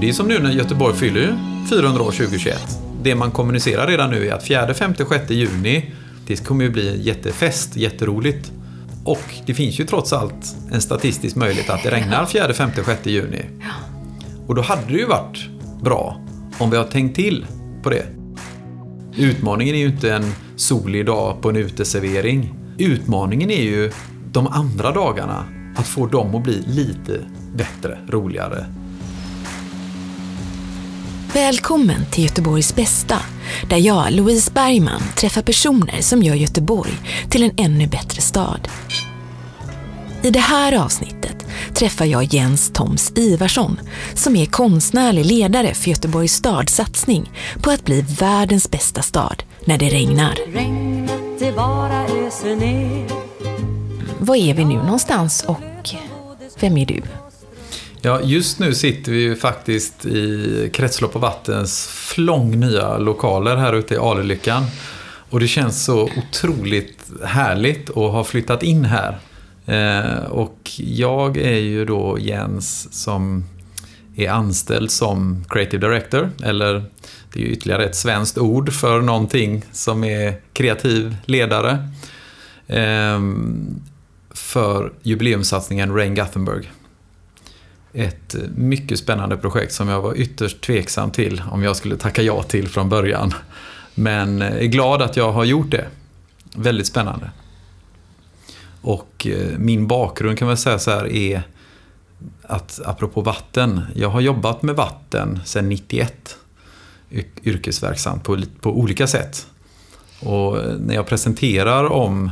Det 0.00 0.08
är 0.08 0.12
som 0.12 0.28
nu 0.28 0.38
när 0.38 0.50
Göteborg 0.50 0.96
fyller 0.96 1.38
400 1.70 2.02
år 2.02 2.10
2021. 2.10 2.78
Det 3.02 3.14
man 3.14 3.30
kommunicerar 3.30 3.86
redan 3.86 4.10
nu 4.10 4.28
är 4.28 4.32
att 4.32 4.46
4, 4.46 4.74
5, 4.74 4.94
6 4.94 5.30
juni, 5.30 5.90
det 6.26 6.46
kommer 6.46 6.64
ju 6.64 6.70
bli 6.70 6.88
en 6.88 7.02
jättefest, 7.02 7.76
jätteroligt. 7.76 8.52
Och 9.04 9.24
det 9.46 9.54
finns 9.54 9.80
ju 9.80 9.84
trots 9.84 10.12
allt 10.12 10.56
en 10.72 10.80
statistisk 10.80 11.36
möjlighet 11.36 11.70
att 11.70 11.82
det 11.82 11.90
regnar 11.90 12.26
4, 12.26 12.52
5, 12.52 12.70
6 12.84 13.06
juni. 13.06 13.44
Och 14.46 14.54
då 14.54 14.62
hade 14.62 14.82
det 14.86 14.98
ju 14.98 15.06
varit 15.06 15.48
bra 15.82 16.20
om 16.58 16.70
vi 16.70 16.76
har 16.76 16.84
tänkt 16.84 17.16
till 17.16 17.46
på 17.82 17.90
det. 17.90 18.06
Utmaningen 19.16 19.74
är 19.74 19.78
ju 19.78 19.86
inte 19.86 20.12
en 20.12 20.32
solig 20.56 21.06
dag 21.06 21.42
på 21.42 21.48
en 21.48 21.56
uteservering. 21.56 22.54
Utmaningen 22.78 23.50
är 23.50 23.62
ju 23.62 23.92
de 24.32 24.46
andra 24.46 24.92
dagarna, 24.92 25.44
att 25.76 25.86
få 25.86 26.06
dem 26.06 26.34
att 26.34 26.42
bli 26.42 26.62
lite 26.66 27.20
bättre, 27.56 27.98
roligare. 28.08 28.66
Välkommen 31.34 32.06
till 32.10 32.24
Göteborgs 32.24 32.74
bästa, 32.74 33.18
där 33.68 33.76
jag, 33.76 34.12
Louise 34.12 34.50
Bergman, 34.52 35.02
träffar 35.16 35.42
personer 35.42 36.00
som 36.00 36.22
gör 36.22 36.34
Göteborg 36.34 36.92
till 37.30 37.42
en 37.42 37.50
ännu 37.56 37.86
bättre 37.86 38.20
stad. 38.20 38.68
I 40.22 40.30
det 40.30 40.38
här 40.38 40.84
avsnittet 40.84 41.46
träffar 41.74 42.04
jag 42.04 42.34
Jens 42.34 42.70
Toms 42.72 43.12
Ivarsson 43.16 43.80
som 44.14 44.36
är 44.36 44.46
konstnärlig 44.46 45.24
ledare 45.24 45.74
för 45.74 45.90
Göteborgs 45.90 46.32
stads 46.32 46.74
satsning 46.74 47.32
på 47.62 47.70
att 47.70 47.84
bli 47.84 48.04
världens 48.20 48.70
bästa 48.70 49.02
stad 49.02 49.42
när 49.64 49.78
det 49.78 49.88
regnar. 49.88 50.38
Regnet 50.52 51.10
det 51.38 51.52
bara 51.52 52.04
öser 52.04 52.56
ner 52.56 53.06
Var 54.18 54.36
är 54.36 54.54
vi 54.54 54.64
nu 54.64 54.74
någonstans 54.74 55.44
och 55.48 55.60
vem 56.60 56.76
är 56.76 56.86
du? 56.86 57.02
Ja, 58.02 58.20
just 58.22 58.58
nu 58.58 58.74
sitter 58.74 59.12
vi 59.12 59.20
ju 59.20 59.36
faktiskt 59.36 60.06
i 60.06 60.70
Kretslopp 60.74 61.14
och 61.14 61.20
Vattens 61.20 61.86
flång 61.86 62.60
nya 62.60 62.98
lokaler 62.98 63.56
här 63.56 63.72
ute 63.72 63.94
i 63.94 63.98
Alelyckan. 63.98 64.64
Och 65.30 65.40
det 65.40 65.48
känns 65.48 65.84
så 65.84 66.10
otroligt 66.16 67.10
härligt 67.24 67.90
att 67.90 67.96
ha 67.96 68.24
flyttat 68.24 68.62
in 68.62 68.84
här. 68.84 69.18
Eh, 69.66 70.24
och 70.24 70.70
jag 70.76 71.36
är 71.36 71.58
ju 71.58 71.84
då 71.84 72.18
Jens 72.20 72.92
som 73.04 73.44
är 74.16 74.30
anställd 74.30 74.90
som 74.90 75.44
Creative 75.48 75.88
Director, 75.88 76.30
eller 76.42 76.84
det 77.32 77.40
är 77.40 77.44
ju 77.44 77.52
ytterligare 77.52 77.84
ett 77.84 77.96
svenskt 77.96 78.38
ord 78.38 78.72
för 78.72 79.00
någonting 79.00 79.64
som 79.72 80.04
är 80.04 80.34
kreativ 80.52 81.16
ledare. 81.24 81.88
Eh, 82.66 83.20
för 84.30 84.92
jubileumssatsningen 85.02 85.94
Rain 85.94 86.14
Gothenburg. 86.14 86.70
Ett 87.98 88.34
eh, 88.34 88.40
mycket 88.54 88.98
spännande 88.98 89.36
projekt 89.36 89.72
som 89.72 89.88
jag 89.88 90.02
var 90.02 90.14
ytterst 90.14 90.60
tveksam 90.60 91.10
till 91.10 91.42
om 91.50 91.62
jag 91.62 91.76
skulle 91.76 91.96
tacka 91.96 92.22
ja 92.22 92.42
till 92.42 92.68
från 92.68 92.88
början. 92.88 93.34
Men 93.94 94.42
eh, 94.42 94.56
är 94.56 94.66
glad 94.66 95.02
att 95.02 95.16
jag 95.16 95.32
har 95.32 95.44
gjort 95.44 95.70
det. 95.70 95.86
Väldigt 96.56 96.86
spännande. 96.86 97.30
Och 98.82 99.26
eh, 99.26 99.58
min 99.58 99.86
bakgrund 99.86 100.38
kan 100.38 100.48
man 100.48 100.56
säga 100.56 100.78
så 100.78 100.90
här 100.90 101.12
är 101.12 101.42
att 102.42 102.80
apropå 102.84 103.20
vatten, 103.20 103.80
jag 103.94 104.08
har 104.08 104.20
jobbat 104.20 104.62
med 104.62 104.76
vatten 104.76 105.40
sedan 105.44 105.68
91. 105.68 106.36
Yrkesverksamt 107.44 108.24
på, 108.24 108.38
på 108.60 108.78
olika 108.78 109.06
sätt. 109.06 109.46
Och 110.20 110.56
när 110.78 110.94
jag 110.94 111.06
presenterar 111.06 111.92
om 111.92 112.30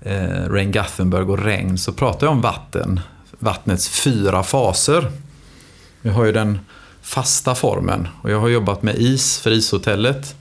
eh, 0.00 0.48
Rain 0.48 0.72
Gothenburg 0.72 1.30
och 1.30 1.38
regn 1.38 1.78
så 1.78 1.92
pratar 1.92 2.26
jag 2.26 2.32
om 2.32 2.40
vatten. 2.40 3.00
Vattnets 3.42 3.88
fyra 3.88 4.42
faser. 4.42 5.10
Vi 6.02 6.10
har 6.10 6.24
ju 6.24 6.32
den 6.32 6.58
fasta 7.02 7.54
formen 7.54 8.08
och 8.22 8.30
jag 8.30 8.40
har 8.40 8.48
jobbat 8.48 8.82
med 8.82 8.98
is 8.98 9.38
för 9.38 9.50
ishotellet. 9.50 10.34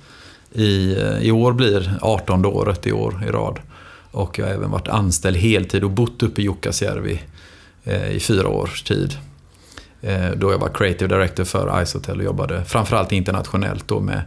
I, 0.52 0.96
eh, 1.02 1.20
I 1.20 1.32
år 1.32 1.54
blir 1.54 1.98
18 2.02 2.46
året 2.46 2.88
i 2.88 2.92
år 2.92 3.24
i 3.28 3.32
rad. 3.32 3.60
Och 4.12 4.40
jag 4.40 4.46
har 4.46 4.54
även 4.54 4.72
varit 4.72 4.88
anställd 4.88 5.38
heltid 5.38 5.84
och 5.84 5.92
bott 5.92 6.24
uppe 6.24 6.42
i 6.42 6.44
Jukkasjärvi 6.44 7.22
eh, 7.84 8.12
i 8.12 8.20
fyra 8.20 8.48
års 8.48 8.84
tid. 8.84 9.18
Eh, 10.02 10.32
då 10.36 10.52
jag 10.52 10.60
var 10.60 10.70
creative 10.70 11.16
director 11.16 11.44
för 11.44 11.86
Ice 11.86 11.94
Hotel 11.94 12.18
och 12.18 12.24
jobbade 12.24 12.66
framförallt 12.66 13.12
internationellt 13.12 13.88
då 13.88 14.00
med 14.00 14.22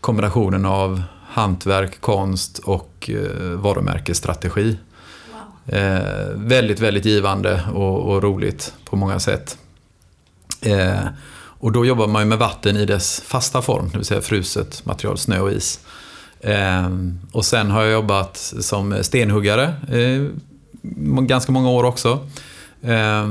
kombinationen 0.00 0.66
av 0.66 1.02
hantverk, 1.28 2.00
konst 2.00 2.58
och 2.58 3.10
eh, 3.10 3.40
varumärkesstrategi. 3.40 4.78
Eh, 5.68 6.28
väldigt, 6.34 6.80
väldigt 6.80 7.04
givande 7.04 7.62
och, 7.74 8.10
och, 8.10 8.22
roligt 8.22 8.74
på 8.84 8.96
många 8.96 9.20
sätt. 9.20 9.58
Eh, 10.60 11.04
och 11.60 11.72
då 11.72 11.86
jobbar 11.86 12.06
man 12.06 12.22
ju 12.22 12.28
med 12.28 12.38
vatten 12.38 12.76
i 12.76 12.86
dess 12.86 13.20
fasta 13.20 13.62
form, 13.62 13.88
det 13.92 13.98
vill 13.98 14.06
säga 14.06 14.20
fruset 14.20 14.86
material, 14.86 15.18
snö 15.18 15.40
och 15.40 15.52
is. 15.52 15.80
Eh, 16.40 16.88
och 17.32 17.44
sen 17.44 17.70
har 17.70 17.82
jag 17.82 17.92
jobbat 17.92 18.36
som 18.60 19.04
stenhuggare 19.04 19.74
eh, 19.88 20.26
ganska 21.22 21.52
många 21.52 21.70
år 21.70 21.84
också. 21.84 22.28
Eh, 22.82 23.26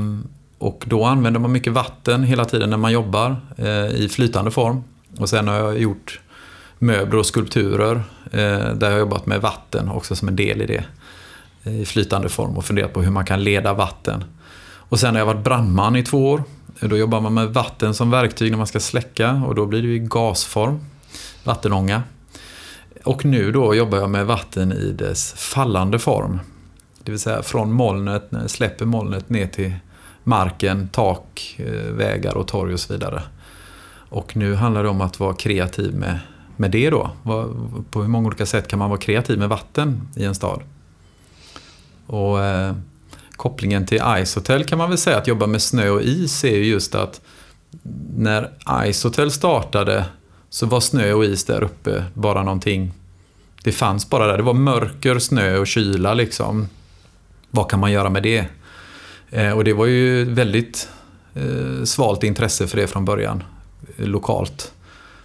och 0.58 0.84
då 0.86 1.04
använder 1.04 1.40
man 1.40 1.52
mycket 1.52 1.72
vatten 1.72 2.22
hela 2.22 2.44
tiden 2.44 2.70
när 2.70 2.76
man 2.76 2.92
jobbar 2.92 3.36
eh, 3.56 3.86
i 3.86 4.08
flytande 4.08 4.50
form. 4.50 4.84
Och 5.18 5.28
sen 5.28 5.48
har 5.48 5.54
jag 5.54 5.78
gjort 5.78 6.20
möbler 6.78 7.18
och 7.18 7.26
skulpturer 7.26 8.02
eh, 8.32 8.74
där 8.74 8.86
jag 8.86 8.90
har 8.90 8.98
jobbat 8.98 9.26
med 9.26 9.40
vatten 9.40 9.88
också 9.88 10.16
som 10.16 10.28
en 10.28 10.36
del 10.36 10.62
i 10.62 10.66
det. 10.66 10.84
I 11.62 11.84
flytande 11.84 12.28
form 12.28 12.56
och 12.56 12.64
funderat 12.64 12.92
på 12.92 13.02
hur 13.02 13.10
man 13.10 13.24
kan 13.24 13.44
leda 13.44 13.74
vatten. 13.74 14.24
Och 14.88 15.00
sen 15.00 15.14
har 15.14 15.18
jag 15.18 15.26
varit 15.26 15.44
brandman 15.44 15.96
i 15.96 16.02
två 16.02 16.30
år. 16.30 16.42
Då 16.80 16.96
jobbar 16.96 17.20
man 17.20 17.34
med 17.34 17.48
vatten 17.48 17.94
som 17.94 18.10
verktyg 18.10 18.50
när 18.50 18.58
man 18.58 18.66
ska 18.66 18.80
släcka 18.80 19.42
och 19.46 19.54
då 19.54 19.66
blir 19.66 19.82
det 19.82 19.88
i 19.88 19.98
gasform, 19.98 20.80
vattenånga. 21.44 22.02
Och 23.04 23.24
nu 23.24 23.52
då 23.52 23.74
jobbar 23.74 23.98
jag 23.98 24.10
med 24.10 24.26
vatten 24.26 24.72
i 24.72 24.92
dess 24.92 25.32
fallande 25.32 25.98
form. 25.98 26.40
Det 27.02 27.10
vill 27.10 27.20
säga 27.20 27.42
från 27.42 27.72
molnet, 27.72 28.32
när 28.32 28.48
släpper 28.48 28.84
molnet 28.84 29.28
ner 29.28 29.46
till 29.46 29.72
marken, 30.24 30.88
tak, 30.88 31.56
eh, 31.58 31.92
vägar 31.92 32.36
och 32.36 32.48
torg 32.48 32.74
och 32.74 32.80
så 32.80 32.92
vidare. 32.92 33.22
Och 34.08 34.36
nu 34.36 34.54
handlar 34.54 34.82
det 34.82 34.88
om 34.88 35.00
att 35.00 35.20
vara 35.20 35.34
kreativ 35.34 35.94
med, 35.94 36.18
med 36.56 36.70
det 36.70 36.90
då. 36.90 37.10
På 37.90 38.02
hur 38.02 38.08
många 38.08 38.26
olika 38.26 38.46
sätt 38.46 38.68
kan 38.68 38.78
man 38.78 38.90
vara 38.90 39.00
kreativ 39.00 39.38
med 39.38 39.48
vatten 39.48 40.08
i 40.16 40.24
en 40.24 40.34
stad? 40.34 40.62
Och 42.08 42.44
eh, 42.44 42.74
kopplingen 43.36 43.86
till 43.86 44.02
Icehotel 44.18 44.64
kan 44.64 44.78
man 44.78 44.88
väl 44.88 44.98
säga 44.98 45.16
att 45.16 45.26
jobba 45.26 45.46
med 45.46 45.62
snö 45.62 45.88
och 45.90 46.02
is 46.02 46.44
är 46.44 46.56
ju 46.56 46.64
just 46.64 46.94
att 46.94 47.20
när 48.16 48.50
Icehotel 48.86 49.30
startade 49.30 50.04
så 50.50 50.66
var 50.66 50.80
snö 50.80 51.12
och 51.12 51.24
is 51.24 51.44
där 51.44 51.62
uppe 51.62 52.04
bara 52.14 52.42
någonting. 52.42 52.92
Det 53.62 53.72
fanns 53.72 54.10
bara 54.10 54.26
där. 54.26 54.36
Det 54.36 54.42
var 54.42 54.54
mörker, 54.54 55.18
snö 55.18 55.58
och 55.58 55.66
kyla 55.66 56.14
liksom. 56.14 56.68
Vad 57.50 57.70
kan 57.70 57.80
man 57.80 57.92
göra 57.92 58.10
med 58.10 58.22
det? 58.22 58.46
Eh, 59.30 59.52
och 59.52 59.64
det 59.64 59.72
var 59.72 59.86
ju 59.86 60.24
väldigt 60.24 60.88
eh, 61.34 61.84
svalt 61.84 62.24
intresse 62.24 62.66
för 62.66 62.76
det 62.76 62.86
från 62.86 63.04
början. 63.04 63.42
Eh, 63.96 64.06
lokalt. 64.06 64.72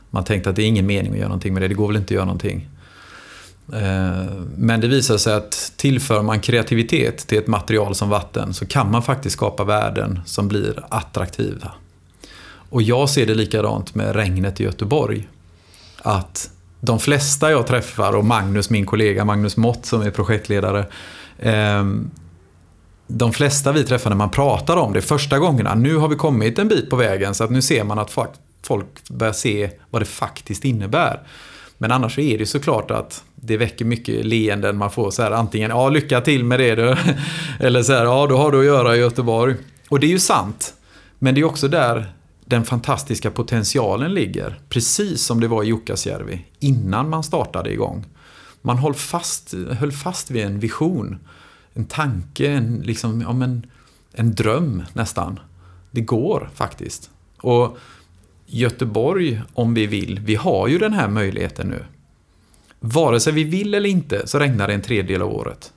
Man 0.09 0.23
tänkte 0.23 0.49
att 0.49 0.55
det 0.55 0.63
är 0.63 0.67
ingen 0.67 0.85
mening 0.85 1.11
att 1.11 1.17
göra 1.17 1.27
någonting 1.27 1.53
med 1.53 1.61
det. 1.61 1.67
Det 1.67 1.73
går 1.73 1.87
väl 1.87 1.95
inte 1.95 2.05
att 2.05 2.11
göra 2.11 2.25
någonting. 2.25 2.69
Eh, 3.71 4.33
men 4.57 4.81
det 4.81 4.87
visar 4.87 5.17
sig 5.17 5.33
att 5.33 5.73
tillför 5.77 6.21
man 6.21 6.39
kreativitet 6.39 7.27
till 7.27 7.37
ett 7.37 7.47
material 7.47 7.95
som 7.95 8.09
vatten 8.09 8.53
så 8.53 8.65
kan 8.65 8.91
man 8.91 9.03
faktiskt 9.03 9.35
skapa 9.35 9.63
värden 9.63 10.19
som 10.25 10.47
blir 10.47 10.83
attraktiva. 10.89 11.71
Och 12.69 12.81
jag 12.81 13.09
ser 13.09 13.25
det 13.25 13.35
likadant 13.35 13.95
med 13.95 14.15
regnet 14.15 14.61
i 14.61 14.63
Göteborg. 14.63 15.27
Att 16.01 16.49
de 16.79 16.99
flesta 16.99 17.51
jag 17.51 17.67
träffar 17.67 18.15
och 18.15 18.25
Magnus, 18.25 18.69
min 18.69 18.85
kollega 18.85 19.25
Magnus 19.25 19.57
Mott 19.57 19.85
som 19.85 20.01
är 20.01 20.11
projektledare. 20.11 20.85
Ehm, 21.39 22.11
de 23.07 23.33
flesta 23.33 23.71
vi 23.71 23.83
träffar 23.83 24.09
när 24.09 24.17
man 24.17 24.29
pratar 24.29 24.77
om 24.77 24.93
det 24.93 25.01
första 25.01 25.39
gångerna, 25.39 25.75
nu 25.75 25.95
har 25.95 26.07
vi 26.07 26.15
kommit 26.15 26.59
en 26.59 26.67
bit 26.67 26.89
på 26.89 26.95
vägen 26.95 27.35
så 27.35 27.43
att 27.43 27.51
nu 27.51 27.61
ser 27.61 27.83
man 27.83 27.99
att 27.99 28.11
folk 28.63 29.09
börjar 29.09 29.33
se 29.33 29.69
vad 29.89 30.01
det 30.01 30.05
faktiskt 30.05 30.65
innebär. 30.65 31.19
Men 31.77 31.91
annars 31.91 32.19
är 32.19 32.37
det 32.37 32.45
såklart 32.45 32.91
att 32.91 33.23
det 33.45 33.57
väcker 33.57 33.85
mycket 33.85 34.25
leenden. 34.25 34.77
Man 34.77 34.91
får 34.91 35.11
så 35.11 35.23
här 35.23 35.31
antingen 35.31 35.69
ja 35.69 35.89
lycka 35.89 36.21
till 36.21 36.43
med 36.43 36.59
det 36.59 36.75
du. 36.75 36.95
Eller 37.59 37.83
så 37.83 37.93
här 37.93 38.05
ja 38.05 38.27
då 38.27 38.37
har 38.37 38.51
du 38.51 38.59
att 38.59 38.65
göra 38.65 38.95
i 38.95 38.99
Göteborg. 38.99 39.55
Och 39.89 39.99
det 39.99 40.07
är 40.07 40.11
ju 40.11 40.19
sant. 40.19 40.73
Men 41.19 41.35
det 41.35 41.41
är 41.41 41.45
också 41.45 41.67
där 41.67 42.13
den 42.45 42.65
fantastiska 42.65 43.31
potentialen 43.31 44.13
ligger. 44.13 44.59
Precis 44.69 45.21
som 45.21 45.39
det 45.39 45.47
var 45.47 45.63
i 45.63 45.67
Jukkasjärvi 45.67 46.45
innan 46.59 47.09
man 47.09 47.23
startade 47.23 47.71
igång. 47.71 48.05
Man 48.61 48.77
höll 48.77 48.93
fast, 48.93 49.53
höll 49.71 49.91
fast 49.91 50.31
vid 50.31 50.45
en 50.45 50.59
vision. 50.59 51.17
En 51.73 51.85
tanke, 51.85 52.51
en, 52.51 52.79
liksom, 52.79 53.21
ja, 53.21 53.33
men, 53.33 53.65
en 54.13 54.35
dröm 54.35 54.83
nästan. 54.93 55.39
Det 55.91 56.01
går 56.01 56.49
faktiskt. 56.55 57.09
Och 57.37 57.77
Göteborg, 58.45 59.41
om 59.53 59.73
vi 59.73 59.85
vill, 59.85 60.19
vi 60.19 60.35
har 60.35 60.67
ju 60.67 60.77
den 60.77 60.93
här 60.93 61.07
möjligheten 61.07 61.67
nu. 61.67 61.85
Vare 62.85 63.19
sig 63.19 63.33
vi 63.33 63.43
vill 63.43 63.73
eller 63.73 63.89
inte 63.89 64.27
så 64.27 64.39
regnar 64.39 64.67
det 64.67 64.73
en 64.73 64.81
tredjedel 64.81 65.21
av 65.21 65.31
året. 65.31 65.73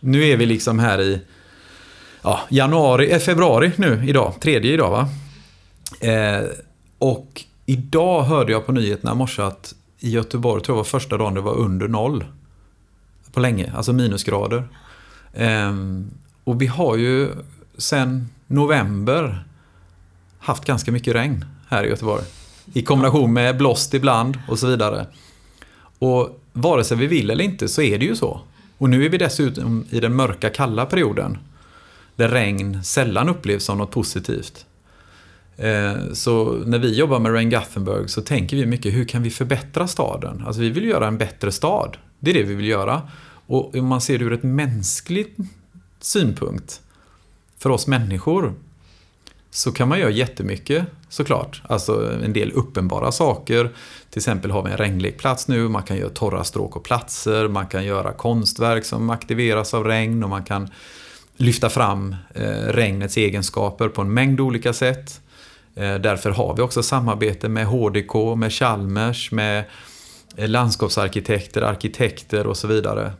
Nu 0.00 0.24
är 0.24 0.36
vi 0.36 0.46
liksom 0.46 0.78
här 0.78 1.00
i 1.00 1.20
ja, 2.22 2.40
januari, 2.48 3.12
eh, 3.12 3.18
februari 3.18 3.72
nu 3.76 4.04
idag, 4.08 4.34
tredje 4.40 4.72
idag 4.72 4.90
va. 4.90 5.08
Eh, 6.08 6.42
Och 6.98 7.44
idag 7.66 8.22
hörde 8.22 8.52
jag 8.52 8.66
på 8.66 8.72
nyheterna 8.72 9.12
i 9.12 9.14
morse 9.14 9.42
att 9.42 9.74
i 9.98 10.10
Göteborg, 10.10 10.62
tror 10.62 10.74
jag 10.74 10.76
var 10.76 10.84
första 10.84 11.16
dagen 11.16 11.34
det 11.34 11.40
var 11.40 11.54
under 11.54 11.88
noll. 11.88 12.24
På 13.32 13.40
länge, 13.40 13.72
alltså 13.76 13.92
minusgrader. 13.92 14.68
Eh, 15.32 15.72
och 16.44 16.62
vi 16.62 16.66
har 16.66 16.96
ju 16.96 17.28
sen 17.78 18.28
november 18.46 19.44
haft 20.38 20.64
ganska 20.64 20.92
mycket 20.92 21.14
regn 21.14 21.44
här 21.68 21.84
i 21.84 21.88
Göteborg. 21.88 22.24
I 22.72 22.82
kombination 22.82 23.32
med 23.32 23.56
blåst 23.58 23.94
ibland 23.94 24.38
och 24.48 24.58
så 24.58 24.66
vidare. 24.66 25.06
Och 25.98 26.37
vare 26.52 26.84
sig 26.84 26.96
vi 26.96 27.06
vill 27.06 27.30
eller 27.30 27.44
inte 27.44 27.68
så 27.68 27.82
är 27.82 27.98
det 27.98 28.04
ju 28.04 28.16
så. 28.16 28.40
Och 28.78 28.90
nu 28.90 29.04
är 29.04 29.08
vi 29.08 29.18
dessutom 29.18 29.84
i 29.90 30.00
den 30.00 30.16
mörka 30.16 30.50
kalla 30.50 30.86
perioden. 30.86 31.38
Där 32.16 32.28
regn 32.28 32.84
sällan 32.84 33.28
upplevs 33.28 33.64
som 33.64 33.78
något 33.78 33.90
positivt. 33.90 34.66
Eh, 35.56 36.12
så 36.12 36.52
när 36.66 36.78
vi 36.78 36.94
jobbar 36.94 37.20
med 37.20 37.32
Rain 37.32 37.50
Gothenburg 37.50 38.10
så 38.10 38.22
tänker 38.22 38.56
vi 38.56 38.66
mycket 38.66 38.94
hur 38.94 39.04
kan 39.04 39.22
vi 39.22 39.30
förbättra 39.30 39.88
staden? 39.88 40.42
Alltså 40.46 40.60
vi 40.60 40.70
vill 40.70 40.84
göra 40.84 41.06
en 41.06 41.18
bättre 41.18 41.52
stad. 41.52 41.96
Det 42.20 42.30
är 42.30 42.34
det 42.34 42.42
vi 42.42 42.54
vill 42.54 42.68
göra. 42.68 43.02
Och 43.46 43.76
om 43.76 43.86
man 43.86 44.00
ser 44.00 44.18
det 44.18 44.24
ur 44.24 44.32
ett 44.32 44.42
mänskligt 44.42 45.36
synpunkt 46.00 46.80
för 47.58 47.70
oss 47.70 47.86
människor 47.86 48.54
så 49.50 49.72
kan 49.72 49.88
man 49.88 49.98
göra 49.98 50.10
jättemycket 50.10 50.86
såklart. 51.08 51.62
Alltså 51.68 52.12
en 52.24 52.32
del 52.32 52.52
uppenbara 52.52 53.12
saker. 53.12 53.70
Till 54.10 54.18
exempel 54.18 54.50
har 54.50 54.62
vi 54.62 54.70
en 54.70 54.76
regnlekplats 54.76 55.48
nu, 55.48 55.68
man 55.68 55.82
kan 55.82 55.96
göra 55.96 56.10
torra 56.10 56.44
stråk 56.44 56.76
och 56.76 56.84
platser, 56.84 57.48
man 57.48 57.66
kan 57.66 57.84
göra 57.84 58.12
konstverk 58.12 58.84
som 58.84 59.10
aktiveras 59.10 59.74
av 59.74 59.84
regn 59.84 60.24
och 60.24 60.30
man 60.30 60.44
kan 60.44 60.68
lyfta 61.36 61.70
fram 61.70 62.16
eh, 62.34 62.50
regnets 62.50 63.16
egenskaper 63.16 63.88
på 63.88 64.00
en 64.00 64.14
mängd 64.14 64.40
olika 64.40 64.72
sätt. 64.72 65.20
Eh, 65.74 65.94
därför 65.94 66.30
har 66.30 66.56
vi 66.56 66.62
också 66.62 66.82
samarbete 66.82 67.48
med 67.48 67.66
HDK, 67.66 68.14
med 68.36 68.52
Chalmers, 68.52 69.32
med 69.32 69.64
eh, 70.36 70.48
landskapsarkitekter, 70.48 71.62
arkitekter 71.62 72.46
och 72.46 72.56
så 72.56 72.66
vidare. 72.66 73.12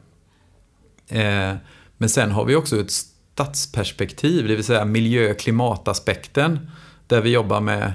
Eh, 1.08 1.54
men 1.96 2.08
sen 2.08 2.30
har 2.30 2.44
vi 2.44 2.56
också 2.56 2.80
ett 2.80 2.92
stadsperspektiv, 3.38 4.48
det 4.48 4.54
vill 4.54 4.64
säga 4.64 4.84
miljö 4.84 5.30
och 5.30 5.38
klimataspekten. 5.38 6.70
Där 7.06 7.20
vi 7.20 7.30
jobbar 7.30 7.60
med, 7.60 7.92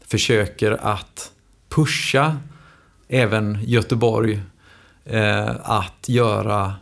försöker 0.00 0.72
att 0.72 1.32
pusha 1.68 2.36
även 3.08 3.58
Göteborg 3.62 4.42
eh, 5.04 5.50
att 5.62 6.08
göra 6.08 6.74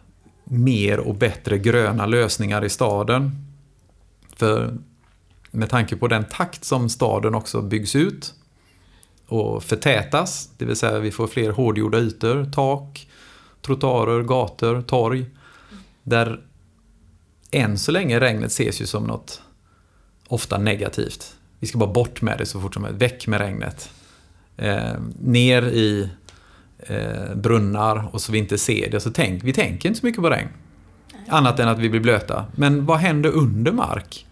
mer 0.45 0.99
och 0.99 1.15
bättre 1.15 1.59
gröna 1.59 2.07
lösningar 2.07 2.65
i 2.65 2.69
staden. 2.69 3.31
För 4.37 4.79
med 5.51 5.71
tanke 5.71 5.97
på 5.97 6.09
den 6.09 6.25
takt 6.25 6.65
som 6.65 6.89
staden 6.89 7.35
också 7.35 7.62
byggs 7.62 7.97
ut 7.97 8.35
och 9.27 9.62
förtätas, 9.62 10.51
det 10.59 10.65
vill 10.65 10.77
säga 10.77 10.99
vi 10.99 11.11
får 11.11 11.27
fler 11.27 11.51
hårdgjorda 11.51 11.99
ytor, 11.99 12.51
tak, 12.53 13.09
trottoarer, 13.62 14.23
gator, 14.23 14.83
torg. 14.83 15.27
Där 16.03 16.50
än 17.50 17.79
så 17.79 17.93
länge 17.93 18.20
regnet 18.20 18.50
ses 18.50 18.81
ju 18.81 18.87
som 18.87 19.05
något 19.05 19.43
ofta 20.29 20.58
negativt. 20.58 21.37
Vi 21.58 21.67
ska 21.67 21.79
bara 21.79 21.93
bort 21.93 22.23
med 22.23 22.38
det 22.38 22.47
så 22.47 22.61
fort 22.61 22.75
som 22.75 22.82
möjligt, 22.82 23.02
väck 23.02 23.26
med 23.26 23.41
regnet. 23.41 23.91
Eh, 24.56 24.94
ner 25.23 25.62
i 25.62 26.08
eh, 26.79 27.35
brunnar 27.35 28.08
och 28.12 28.20
så 28.20 28.32
vi 28.32 28.38
inte 28.38 28.58
ser 28.58 28.91
det. 28.91 29.00
Så 29.00 29.11
tänk, 29.11 29.44
vi 29.44 29.52
tänker 29.52 29.88
inte 29.88 30.00
så 30.00 30.06
mycket 30.06 30.23
på 30.23 30.31
regn. 30.31 30.49
Annat 31.29 31.58
än 31.58 31.69
att 31.69 31.79
vi 31.79 31.91
blir 31.91 32.00
blöta. 32.00 32.47
Men 32.56 32.87
vad 32.87 32.99
händer 32.99 33.31
under 33.31 33.73
mark? 33.73 34.26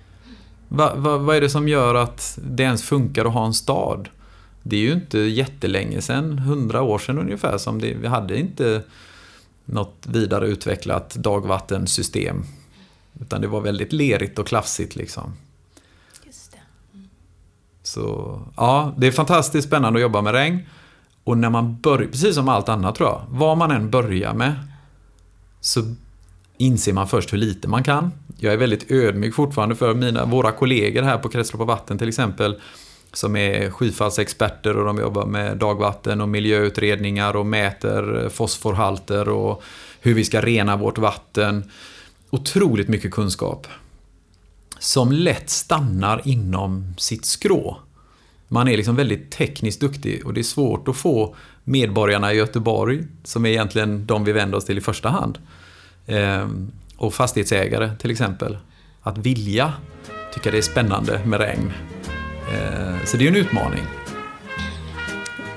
Va, 0.69 0.95
va, 0.95 1.17
vad 1.17 1.37
är 1.37 1.41
det 1.41 1.51
som 1.51 1.69
gör 1.69 1.95
att 1.95 2.39
det 2.43 2.63
ens 2.63 2.83
funkar 2.83 3.25
att 3.25 3.33
ha 3.33 3.47
en 3.47 3.55
stad? 3.55 4.09
Det 4.63 4.77
är 4.77 4.81
ju 4.81 4.93
inte 4.93 5.19
jättelänge 5.19 6.03
sedan, 6.03 6.39
hundra 6.39 6.83
år 6.83 6.99
sedan 6.99 7.19
ungefär, 7.19 7.59
som 7.59 7.81
det, 7.81 7.95
vi 7.95 8.07
hade 8.07 8.39
inte 8.39 8.83
något 9.65 10.07
vidare 10.07 10.47
utvecklat 10.47 11.15
dagvattensystem. 11.15 12.45
Utan 13.21 13.41
det 13.41 13.47
var 13.47 13.61
väldigt 13.61 13.93
lerigt 13.93 14.39
och 14.39 14.47
klafsigt 14.47 14.97
liksom. 14.97 15.33
Just 16.25 16.53
det. 16.53 16.59
Mm. 16.95 17.09
Så 17.83 18.41
ja, 18.57 18.95
det 18.99 19.07
är 19.07 19.13
fantastiskt 19.13 19.69
spännande 19.69 19.99
att 19.99 20.03
jobba 20.03 20.23
med 20.23 20.33
regn. 20.33 20.61
Och 21.25 21.39
när 21.39 21.51
man 21.51 21.81
börjar, 21.81 22.09
precis 22.09 22.35
som 22.35 22.49
allt 22.49 22.69
annat 22.69 22.95
tror 22.95 23.09
jag, 23.09 23.23
vad 23.29 23.59
man 23.59 23.71
än 23.71 23.91
börjar 23.91 24.35
med 24.35 24.55
så 25.61 25.95
inser 26.59 26.93
man 26.93 27.09
först 27.09 27.33
hur 27.33 27.39
lite 27.39 27.69
man 27.69 27.85
kan. 27.85 28.13
Jag 28.37 28.53
är 28.53 28.57
väldigt 28.57 28.91
ödmjuk 28.91 29.35
fortfarande 29.35 29.77
för 29.77 29.95
mina, 29.95 30.25
våra 30.25 30.53
kollegor 30.53 31.03
här 31.03 31.19
på 31.19 31.29
Kretslopp 31.29 31.61
och 31.61 31.67
vatten 31.67 31.99
till 31.99 32.09
exempel 32.09 32.61
som 33.13 33.37
är 33.37 33.71
skyfallsexperter 33.71 34.77
och 34.77 34.85
de 34.85 34.99
jobbar 34.99 35.27
med 35.27 35.57
dagvatten 35.57 36.21
och 36.21 36.29
miljöutredningar 36.29 37.37
och 37.37 37.47
mäter 37.47 38.29
fosforhalter 38.29 39.29
och 39.29 39.63
hur 40.01 40.15
vi 40.15 40.25
ska 40.25 40.41
rena 40.41 40.77
vårt 40.77 40.99
vatten. 40.99 41.71
Otroligt 42.31 42.89
mycket 42.89 43.11
kunskap. 43.11 43.67
Som 44.79 45.13
lätt 45.13 45.51
stannar 45.51 46.23
inom 46.25 46.95
sitt 46.99 47.25
skrå. 47.25 47.79
Man 48.49 48.69
är 48.69 48.77
liksom 48.77 48.97
väldigt 48.97 49.31
tekniskt 49.31 49.81
duktig 49.81 50.27
och 50.27 50.35
det 50.35 50.41
är 50.41 50.45
svårt 50.45 50.89
att 50.89 50.97
få 50.97 51.37
medborgarna 51.65 52.33
i 52.33 52.37
Göteborg, 52.37 53.05
som 53.25 53.47
är 53.47 53.51
egentligen 53.51 54.07
de 54.07 54.25
vi 54.25 54.33
vänder 54.33 54.59
oss 54.59 54.65
till 54.65 54.79
i 54.79 54.81
första 54.81 55.09
hand, 55.09 55.39
ehm, 56.07 56.73
och 56.97 57.15
fastighetsägare 57.15 57.97
till 57.97 58.11
exempel, 58.11 58.59
att 59.03 59.19
vilja 59.19 59.73
tycka 60.35 60.51
det 60.51 60.59
är 60.59 60.63
spännande 60.63 61.21
med 61.25 61.41
regn. 61.41 61.73
Ehm, 62.53 62.97
så 63.05 63.17
det 63.17 63.25
är 63.25 63.29
en 63.29 63.37
utmaning. 63.37 63.83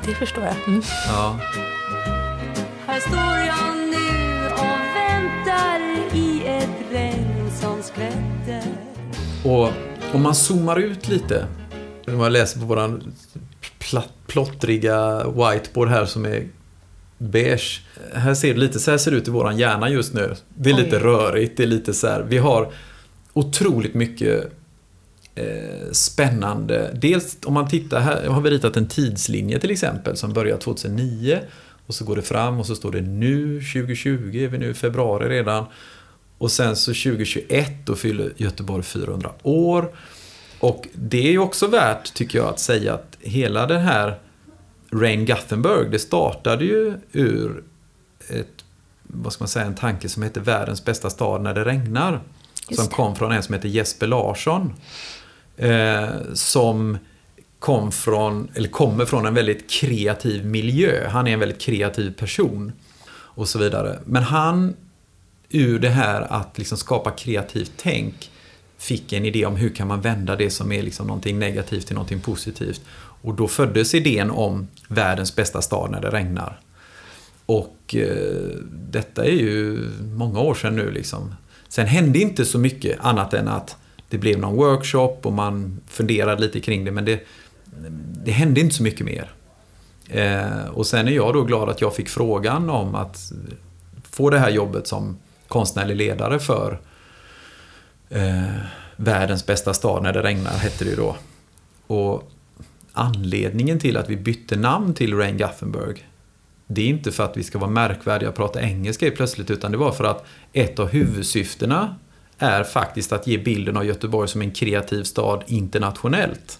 Det 0.05 0.13
förstår 0.13 0.43
jag. 0.43 0.55
Mm. 0.67 0.81
Ja. 1.07 1.39
Och 9.43 9.69
om 10.13 10.21
man 10.21 10.35
zoomar 10.35 10.79
ut 10.79 11.07
lite 11.07 11.47
om 12.07 12.17
man 12.17 12.33
läser 12.33 12.59
på 12.59 12.65
våran 12.65 13.13
plottriga 14.27 15.27
whiteboard 15.27 15.87
här 15.87 16.05
som 16.05 16.25
är 16.25 16.47
beige. 17.17 17.81
Här 18.13 18.33
ser 18.33 18.53
det 18.53 18.59
lite 18.59 18.79
så 18.79 18.91
här 18.91 18.97
ser 18.97 19.11
det 19.11 19.17
ut 19.17 19.27
i 19.27 19.31
våran 19.31 19.57
hjärna 19.57 19.89
just 19.89 20.13
nu. 20.13 20.35
Det 20.55 20.69
är 20.69 20.75
Oj. 20.75 20.83
lite 20.83 20.99
rörigt, 20.99 21.57
det 21.57 21.63
är 21.63 21.67
lite 21.67 21.93
så 21.93 22.07
här. 22.07 22.21
Vi 22.21 22.37
har 22.37 22.71
otroligt 23.33 23.93
mycket 23.93 24.51
eh, 25.35 25.91
spännande. 25.91 26.91
Dels 26.93 27.37
om 27.45 27.53
man 27.53 27.69
tittar 27.69 27.99
här, 27.99 28.27
har 28.27 28.41
vi 28.41 28.49
ritat 28.49 28.77
en 28.77 28.87
tidslinje 28.87 29.59
till 29.59 29.71
exempel 29.71 30.17
som 30.17 30.33
börjar 30.33 30.57
2009 30.57 31.39
och 31.87 31.93
så 31.93 32.05
går 32.05 32.15
det 32.15 32.21
fram 32.21 32.59
och 32.59 32.65
så 32.65 32.75
står 32.75 32.91
det 32.91 33.01
nu 33.01 33.61
2020, 33.61 34.35
är 34.35 34.47
vi 34.47 34.57
nu 34.57 34.69
i 34.69 34.73
februari 34.73 35.29
redan. 35.29 35.65
Och 36.41 36.51
sen 36.51 36.75
så 36.75 36.91
2021 36.91 37.71
då 37.85 37.95
fyller 37.95 38.33
Göteborg 38.37 38.83
400 38.83 39.31
år. 39.43 39.91
Och 40.59 40.87
det 40.93 41.27
är 41.27 41.31
ju 41.31 41.39
också 41.39 41.67
värt, 41.67 42.13
tycker 42.13 42.37
jag, 42.39 42.47
att 42.47 42.59
säga 42.59 42.93
att 42.93 43.17
hela 43.19 43.67
den 43.67 43.81
här 43.81 44.19
Rain 44.91 45.25
Gothenburg, 45.25 45.91
det 45.91 45.99
startade 45.99 46.65
ju 46.65 46.93
ur 47.11 47.63
ett, 48.29 48.65
vad 49.03 49.33
ska 49.33 49.41
man 49.41 49.49
säga, 49.49 49.65
en 49.65 49.75
tanke 49.75 50.09
som 50.09 50.23
heter 50.23 50.41
världens 50.41 50.85
bästa 50.85 51.09
stad 51.09 51.41
när 51.41 51.53
det 51.53 51.65
regnar. 51.65 52.21
Just 52.69 52.81
som 52.81 52.89
det. 52.89 52.95
kom 52.95 53.15
från 53.15 53.31
en 53.31 53.43
som 53.43 53.53
heter 53.53 53.69
Jesper 53.69 54.07
Larsson. 54.07 54.73
Eh, 55.57 56.09
som 56.33 56.97
kom 57.59 57.91
från, 57.91 58.49
eller 58.55 58.69
kommer 58.69 59.05
från 59.05 59.25
en 59.25 59.33
väldigt 59.33 59.71
kreativ 59.71 60.45
miljö. 60.45 61.07
Han 61.09 61.27
är 61.27 61.33
en 61.33 61.39
väldigt 61.39 61.61
kreativ 61.61 62.11
person. 62.11 62.71
Och 63.13 63.49
så 63.49 63.59
vidare. 63.59 63.99
Men 64.05 64.23
han, 64.23 64.75
ur 65.51 65.79
det 65.79 65.89
här 65.89 66.21
att 66.21 66.57
liksom 66.57 66.77
skapa 66.77 67.11
kreativt 67.11 67.71
tänk, 67.77 68.31
fick 68.77 69.13
en 69.13 69.25
idé 69.25 69.45
om 69.45 69.55
hur 69.55 69.69
kan 69.69 69.87
man 69.87 70.01
vända 70.01 70.35
det 70.35 70.49
som 70.49 70.71
är 70.71 70.81
liksom 70.81 71.07
någonting 71.07 71.39
negativt 71.39 71.87
till 71.87 71.95
någonting 71.95 72.19
positivt. 72.19 72.81
Och 73.21 73.33
då 73.33 73.47
föddes 73.47 73.95
idén 73.95 74.31
om 74.31 74.67
världens 74.87 75.35
bästa 75.35 75.61
stad 75.61 75.91
när 75.91 76.01
det 76.01 76.09
regnar. 76.09 76.59
Och 77.45 77.95
eh, 77.95 78.57
detta 78.71 79.25
är 79.25 79.31
ju 79.31 79.89
många 80.01 80.39
år 80.39 80.55
sedan 80.55 80.75
nu 80.75 80.91
liksom. 80.91 81.35
Sen 81.67 81.87
hände 81.87 82.19
inte 82.19 82.45
så 82.45 82.59
mycket 82.59 82.99
annat 82.99 83.33
än 83.33 83.47
att 83.47 83.77
det 84.09 84.17
blev 84.17 84.39
någon 84.39 84.55
workshop 84.55 85.17
och 85.21 85.33
man 85.33 85.81
funderade 85.87 86.41
lite 86.41 86.59
kring 86.59 86.85
det 86.85 86.91
men 86.91 87.05
det, 87.05 87.19
det 88.25 88.31
hände 88.31 88.61
inte 88.61 88.75
så 88.75 88.83
mycket 88.83 89.05
mer. 89.05 89.31
Eh, 90.09 90.65
och 90.73 90.87
sen 90.87 91.07
är 91.07 91.11
jag 91.11 91.33
då 91.33 91.43
glad 91.43 91.69
att 91.69 91.81
jag 91.81 91.95
fick 91.95 92.09
frågan 92.09 92.69
om 92.69 92.95
att 92.95 93.31
få 94.03 94.29
det 94.29 94.39
här 94.39 94.49
jobbet 94.49 94.87
som 94.87 95.17
konstnärlig 95.51 95.95
ledare 95.95 96.39
för 96.39 96.79
eh, 98.09 98.55
världens 98.95 99.45
bästa 99.45 99.73
stad 99.73 100.03
när 100.03 100.13
det 100.13 100.23
regnar, 100.23 100.51
hette 100.51 100.83
det 100.83 100.89
ju 100.89 100.95
då. 100.95 101.15
Och 101.87 102.31
anledningen 102.93 103.79
till 103.79 103.97
att 103.97 104.09
vi 104.09 104.17
bytte 104.17 104.55
namn 104.55 104.93
till 104.93 105.17
Rain 105.17 105.37
Gothenburg 105.37 106.07
det 106.73 106.81
är 106.81 106.87
inte 106.87 107.11
för 107.11 107.23
att 107.23 107.37
vi 107.37 107.43
ska 107.43 107.59
vara 107.59 107.69
märkvärdiga 107.69 108.29
och 108.29 108.35
prata 108.35 108.61
engelska 108.61 109.11
plötsligt 109.11 109.51
utan 109.51 109.71
det 109.71 109.77
var 109.77 109.91
för 109.91 110.03
att 110.03 110.25
ett 110.53 110.79
av 110.79 110.87
huvudsyftena 110.87 111.95
är 112.37 112.63
faktiskt 112.63 113.11
att 113.11 113.27
ge 113.27 113.37
bilden 113.37 113.77
av 113.77 113.85
Göteborg 113.85 114.27
som 114.29 114.41
en 114.41 114.51
kreativ 114.51 115.03
stad 115.03 115.43
internationellt. 115.47 116.59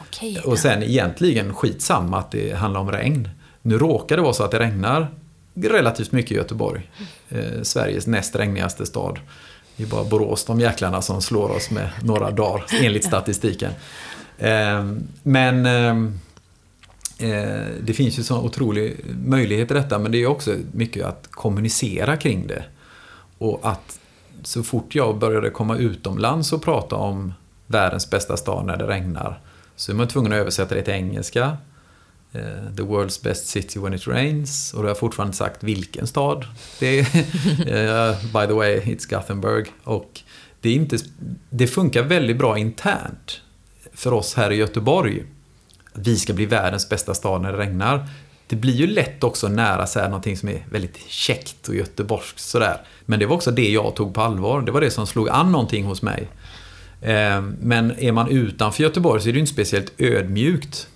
Okej. 0.00 0.40
Och 0.44 0.58
sen 0.58 0.82
egentligen 0.82 1.54
skitsamma 1.54 2.18
att 2.18 2.30
det 2.30 2.56
handlar 2.56 2.80
om 2.80 2.92
regn. 2.92 3.28
Nu 3.62 3.78
råkar 3.78 4.16
det 4.16 4.22
vara 4.22 4.32
så 4.32 4.44
att 4.44 4.50
det 4.50 4.58
regnar 4.58 5.08
relativt 5.54 6.12
mycket 6.12 6.32
i 6.32 6.34
Göteborg. 6.34 6.90
Eh, 7.28 7.62
Sveriges 7.62 8.06
näst 8.06 8.36
regnigaste 8.36 8.86
stad. 8.86 9.18
Det 9.76 9.82
är 9.82 9.86
bara 9.86 10.04
Borås, 10.04 10.44
de 10.44 10.60
jäklarna, 10.60 11.02
som 11.02 11.22
slår 11.22 11.50
oss 11.50 11.70
med 11.70 11.90
några 12.02 12.30
dagar 12.30 12.64
enligt 12.82 13.04
statistiken. 13.04 13.72
Eh, 14.38 14.84
men 15.22 15.66
ehm, 15.66 16.20
eh, 17.18 17.66
det 17.82 17.94
finns 17.94 18.18
ju 18.18 18.22
så 18.22 18.38
otrolig 18.38 18.96
möjlighet 19.24 19.70
i 19.70 19.74
detta 19.74 19.98
men 19.98 20.12
det 20.12 20.18
är 20.18 20.26
också 20.26 20.54
mycket 20.72 21.04
att 21.04 21.28
kommunicera 21.30 22.16
kring 22.16 22.46
det. 22.46 22.64
Och 23.38 23.60
att 23.62 24.00
så 24.42 24.62
fort 24.62 24.94
jag 24.94 25.18
började 25.18 25.50
komma 25.50 25.76
utomlands 25.76 26.52
och 26.52 26.62
prata 26.62 26.96
om 26.96 27.34
världens 27.66 28.10
bästa 28.10 28.36
stad 28.36 28.66
när 28.66 28.76
det 28.76 28.86
regnar 28.86 29.40
så 29.76 29.92
är 29.92 29.96
man 29.96 30.08
tvungen 30.08 30.32
att 30.32 30.38
översätta 30.38 30.74
det 30.74 30.82
till 30.82 30.94
engelska. 30.94 31.56
Eh, 32.32 32.74
the 32.76 32.82
world's 32.82 33.24
best 33.24 33.46
city 33.46 33.78
when 33.78 33.94
it 33.94 34.06
rains. 34.06 34.72
Och 34.72 34.78
då 34.78 34.84
har 34.84 34.90
jag 34.90 34.98
fortfarande 34.98 35.36
sagt 35.36 35.62
vilken 35.62 36.06
stad. 36.06 36.46
Det 36.78 36.98
är, 36.98 37.02
eh, 38.08 38.16
by 38.22 38.46
the 38.46 38.52
way, 38.52 38.80
it's 38.80 39.10
Gothenburg. 39.10 39.72
Och 39.84 40.20
det, 40.60 40.68
är 40.68 40.74
inte, 40.74 40.98
det 41.50 41.66
funkar 41.66 42.02
väldigt 42.02 42.38
bra 42.38 42.58
internt 42.58 43.40
för 43.92 44.12
oss 44.12 44.34
här 44.34 44.50
i 44.50 44.56
Göteborg. 44.56 45.24
Vi 45.94 46.16
ska 46.16 46.32
bli 46.32 46.46
världens 46.46 46.88
bästa 46.88 47.14
stad 47.14 47.42
när 47.42 47.52
det 47.52 47.58
regnar. 47.58 48.08
Det 48.46 48.56
blir 48.56 48.74
ju 48.74 48.86
lätt 48.86 49.24
också 49.24 49.48
nära 49.48 49.86
så 49.86 50.00
här, 50.00 50.08
någonting 50.08 50.36
som 50.36 50.48
är 50.48 50.66
väldigt 50.70 50.98
käckt 51.08 51.68
och 51.68 51.74
göteborgskt 51.74 52.40
sådär. 52.40 52.80
Men 53.06 53.18
det 53.18 53.26
var 53.26 53.36
också 53.36 53.50
det 53.50 53.70
jag 53.70 53.96
tog 53.96 54.14
på 54.14 54.20
allvar. 54.20 54.62
Det 54.62 54.72
var 54.72 54.80
det 54.80 54.90
som 54.90 55.06
slog 55.06 55.28
an 55.28 55.52
någonting 55.52 55.84
hos 55.84 56.02
mig. 56.02 56.28
Eh, 57.00 57.42
Men 57.60 57.98
är 57.98 58.12
man 58.12 58.28
utanför 58.28 58.82
Göteborg 58.82 59.22
så 59.22 59.28
är 59.28 59.32
det 59.32 59.36
ju 59.36 59.40
inte 59.40 59.52
speciellt 59.52 59.92
ödmjukt. 59.98 60.88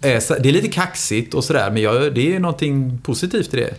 Eh, 0.00 0.22
Det 0.40 0.48
är 0.48 0.52
lite 0.52 0.68
kaxigt 0.68 1.34
och 1.34 1.44
sådär, 1.44 1.70
men 1.70 1.82
jag, 1.82 2.14
det 2.14 2.34
är 2.34 2.40
någonting 2.40 2.98
positivt 2.98 3.54
i 3.54 3.56
det. 3.56 3.74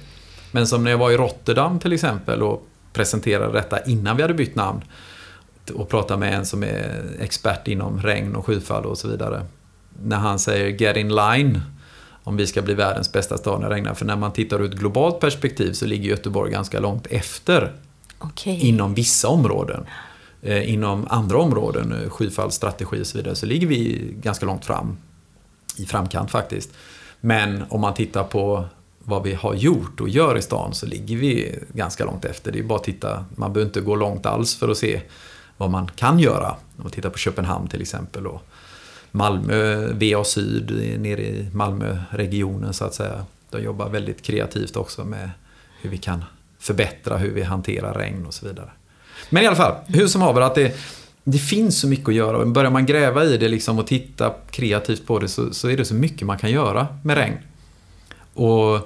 Men 0.52 0.68
som 0.68 0.84
när 0.84 0.92
jag 0.92 0.98
var 0.98 1.12
i 1.12 1.18
Rotterdam 1.18 1.80
till 1.80 1.94
exempel 1.94 2.44
och 2.44 2.68
presenterade 2.94 3.54
detta 3.54 3.84
innan 3.84 4.16
vi 4.16 4.22
hade 4.22 4.34
bytt 4.34 4.56
namn 4.56 4.82
och 5.74 5.90
pratade 5.90 6.20
med 6.20 6.34
en 6.34 6.46
som 6.46 6.64
är 6.64 7.02
expert 7.20 7.68
inom 7.68 8.02
regn 8.02 8.36
och 8.36 8.46
skyfall 8.46 8.86
och 8.86 8.98
så 8.98 9.08
vidare. 9.08 9.46
När 10.04 10.18
han 10.18 10.40
säger 10.40 10.68
“get 10.82 10.98
in 10.98 11.16
line” 11.16 11.62
om 12.24 12.38
vi 12.38 12.48
ska 12.48 12.62
bli 12.62 12.74
världens 12.74 13.12
bästa 13.12 13.38
stad 13.38 13.62
när 13.62 13.70
det 13.70 13.76
regnar. 13.76 13.94
För 13.94 14.06
när 14.06 14.16
man 14.16 14.32
tittar 14.34 14.62
ur 14.62 14.66
ett 14.66 14.80
globalt 14.80 15.20
perspektiv 15.20 15.74
så 15.74 15.86
ligger 15.86 16.10
Göteborg 16.10 16.52
ganska 16.52 16.80
långt 16.80 17.08
efter 17.10 17.74
Okej. 18.20 18.60
inom 18.68 18.94
vissa 18.94 19.28
områden. 19.28 19.86
Eh, 20.42 20.74
inom 20.74 21.08
andra 21.10 21.38
områden, 21.38 21.92
eh, 22.04 22.10
skyfallsstrategi 22.10 23.02
och 23.02 23.08
så 23.08 23.18
vidare, 23.18 23.36
så 23.36 23.46
ligger 23.46 23.68
vi 23.68 24.12
ganska 24.22 24.46
långt 24.46 24.66
fram. 24.66 24.98
I 25.80 25.86
framkant 25.86 26.32
faktiskt. 26.32 26.70
Men 27.22 27.64
om 27.70 27.82
man 27.82 27.94
tittar 27.94 28.24
på 28.24 28.66
vad 29.00 29.24
vi 29.24 29.34
har 29.34 29.54
gjort 29.54 30.02
och 30.02 30.10
gör 30.10 30.38
i 30.38 30.42
stan 30.42 30.74
så 30.74 30.86
ligger 30.86 31.18
vi 31.18 31.60
ganska 31.74 32.06
långt 32.06 32.26
efter. 32.26 32.52
Det 32.52 32.60
är 32.60 32.64
bara 32.64 32.80
att 32.80 32.84
titta, 32.84 33.26
man 33.36 33.54
behöver 33.54 33.70
inte 33.70 33.82
gå 33.82 33.96
långt 33.96 34.26
alls 34.26 34.56
för 34.56 34.70
att 34.70 34.78
se 34.78 35.02
vad 35.58 35.70
man 35.70 35.88
kan 35.96 36.20
göra. 36.20 36.50
Om 36.50 36.84
man 36.84 36.92
tittar 36.92 37.10
på 37.10 37.18
Köpenhamn 37.18 37.68
till 37.68 37.82
exempel 37.82 38.28
och 38.28 38.42
Malmö, 39.12 39.88
VA 39.94 40.24
Syd 40.24 41.00
nere 41.00 41.22
i 41.22 41.50
Malmöregionen 41.54 42.74
så 42.74 42.86
att 42.86 42.94
säga. 42.94 43.26
De 43.50 43.62
jobbar 43.62 43.90
väldigt 43.90 44.22
kreativt 44.22 44.76
också 44.76 45.06
med 45.06 45.30
hur 45.82 45.90
vi 45.90 45.98
kan 45.98 46.24
förbättra 46.60 47.18
hur 47.18 47.32
vi 47.32 47.42
hanterar 47.44 47.94
regn 47.94 48.26
och 48.26 48.34
så 48.34 48.48
vidare. 48.48 48.70
Men 49.30 49.44
i 49.44 49.48
alla 49.48 49.56
fall, 49.56 49.76
hur 49.88 50.08
som 50.08 50.22
haver 50.22 50.42
att 50.42 50.56
det, 50.56 50.76
det 51.32 51.38
finns 51.38 51.80
så 51.80 51.88
mycket 51.88 52.08
att 52.08 52.14
göra. 52.14 52.38
Och 52.38 52.48
Börjar 52.48 52.72
man 52.72 52.86
gräva 52.86 53.26
i 53.26 53.38
det 53.38 53.48
liksom 53.48 53.80
och 53.80 53.88
titta 53.88 54.34
kreativt 54.52 55.08
på 55.08 55.20
det 55.20 55.28
så, 55.28 55.54
så 55.54 55.70
är 55.70 55.78
det 55.78 55.86
så 55.86 55.96
mycket 55.96 56.28
man 56.28 56.38
kan 56.38 56.52
göra 56.52 56.88
med 57.04 57.18
regn. 57.18 57.38
Och 58.34 58.76
eh, 58.76 58.82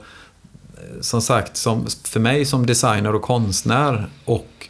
som 1.01 1.21
sagt, 1.21 1.57
som, 1.57 1.87
för 2.03 2.19
mig 2.19 2.45
som 2.45 2.65
designer 2.65 3.15
och 3.15 3.21
konstnär 3.21 4.07
och 4.25 4.69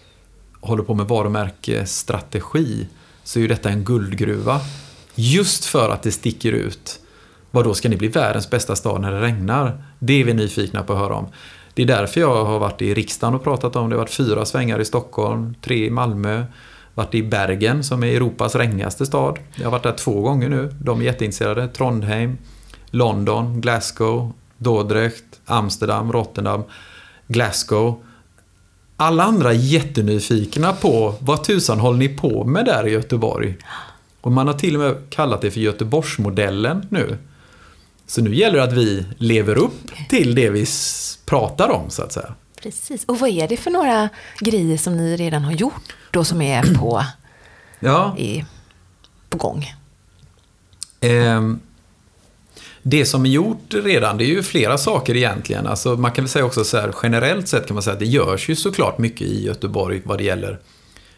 håller 0.59 0.83
på 0.83 0.93
med 0.93 1.07
varumärkesstrategi 1.07 2.87
så 3.23 3.39
är 3.39 3.41
ju 3.41 3.47
detta 3.47 3.69
en 3.69 3.83
guldgruva. 3.83 4.61
Just 5.15 5.65
för 5.65 5.89
att 5.89 6.03
det 6.03 6.11
sticker 6.11 6.51
ut. 6.51 6.99
Vad 7.51 7.63
då 7.63 7.73
ska 7.73 7.89
ni 7.89 7.95
bli 7.95 8.07
världens 8.07 8.49
bästa 8.49 8.75
stad 8.75 9.01
när 9.01 9.11
det 9.11 9.21
regnar? 9.21 9.83
Det 9.99 10.21
är 10.21 10.23
vi 10.23 10.33
nyfikna 10.33 10.83
på 10.83 10.93
att 10.93 10.99
höra 10.99 11.13
om. 11.13 11.27
Det 11.73 11.81
är 11.81 11.85
därför 11.85 12.21
jag 12.21 12.45
har 12.45 12.59
varit 12.59 12.81
i 12.81 12.93
riksdagen 12.93 13.35
och 13.35 13.43
pratat 13.43 13.75
om 13.75 13.89
det. 13.89 13.95
Det 13.95 13.99
har 13.99 14.05
varit 14.05 14.13
fyra 14.13 14.45
svängar 14.45 14.79
i 14.79 14.85
Stockholm, 14.85 15.55
tre 15.61 15.85
i 15.85 15.89
Malmö, 15.89 16.45
varit 16.95 17.15
i 17.15 17.23
Bergen 17.23 17.83
som 17.83 18.03
är 18.03 18.07
Europas 18.07 18.55
regnigaste 18.55 19.05
stad. 19.05 19.39
Jag 19.55 19.63
har 19.63 19.71
varit 19.71 19.83
där 19.83 19.91
två 19.91 20.21
gånger 20.21 20.49
nu. 20.49 20.75
De 20.81 21.01
är 21.01 21.05
jätteintresserade. 21.05 21.67
Trondheim, 21.67 22.37
London, 22.85 23.61
Glasgow, 23.61 24.33
Dordrecht, 24.57 25.23
Amsterdam, 25.45 26.11
Rotterdam, 26.11 26.63
Glasgow. 27.27 28.03
Alla 28.97 29.23
andra 29.23 29.49
är 29.49 29.57
jättenyfikna 29.57 30.73
på 30.73 31.15
vad 31.19 31.43
tusan 31.43 31.79
håller 31.79 31.99
ni 31.99 32.09
på 32.09 32.43
med 32.43 32.65
där 32.65 32.87
i 32.87 32.91
Göteborg? 32.91 33.57
Och 34.21 34.31
man 34.31 34.47
har 34.47 34.53
till 34.53 34.75
och 34.75 34.81
med 34.81 34.95
kallat 35.09 35.41
det 35.41 35.51
för 35.51 35.59
Göteborgsmodellen 35.59 36.87
nu. 36.89 37.17
Så 38.07 38.21
nu 38.21 38.35
gäller 38.35 38.57
det 38.57 38.63
att 38.63 38.73
vi 38.73 39.05
lever 39.17 39.57
upp 39.57 39.91
till 40.09 40.35
det 40.35 40.49
vi 40.49 40.65
pratar 41.25 41.69
om 41.69 41.89
så 41.89 42.03
att 42.03 42.13
säga. 42.13 42.33
Precis. 42.61 43.05
Och 43.05 43.19
vad 43.19 43.29
är 43.29 43.47
det 43.47 43.57
för 43.57 43.71
några 43.71 44.09
grejer 44.39 44.77
som 44.77 44.97
ni 44.97 45.15
redan 45.15 45.43
har 45.43 45.51
gjort 45.51 45.95
då 46.13 46.23
som 46.23 46.41
är 46.41 46.73
på, 46.75 47.05
Ja, 47.79 48.17
i, 48.17 48.45
på 49.29 49.37
gång? 49.37 49.73
Ehm, 50.99 51.59
det 52.81 53.05
som 53.05 53.25
är 53.25 53.29
gjort 53.29 53.73
redan, 53.73 54.17
det 54.17 54.23
är 54.23 54.27
ju 54.27 54.43
flera 54.43 54.77
saker 54.77 55.15
egentligen. 55.15 55.67
Alltså 55.67 55.95
man 55.95 56.11
kan 56.11 56.23
väl 56.23 56.29
säga 56.29 56.45
också 56.45 56.63
så 56.63 56.77
här, 56.77 56.93
generellt 57.03 57.47
sett 57.47 57.67
kan 57.67 57.73
man 57.73 57.83
säga 57.83 57.93
att 57.93 57.99
det 57.99 58.05
görs 58.05 58.49
ju 58.49 58.55
såklart 58.55 58.97
mycket 58.97 59.21
i 59.21 59.45
Göteborg 59.45 60.01
vad 60.05 60.17
det 60.17 60.23
gäller 60.23 60.59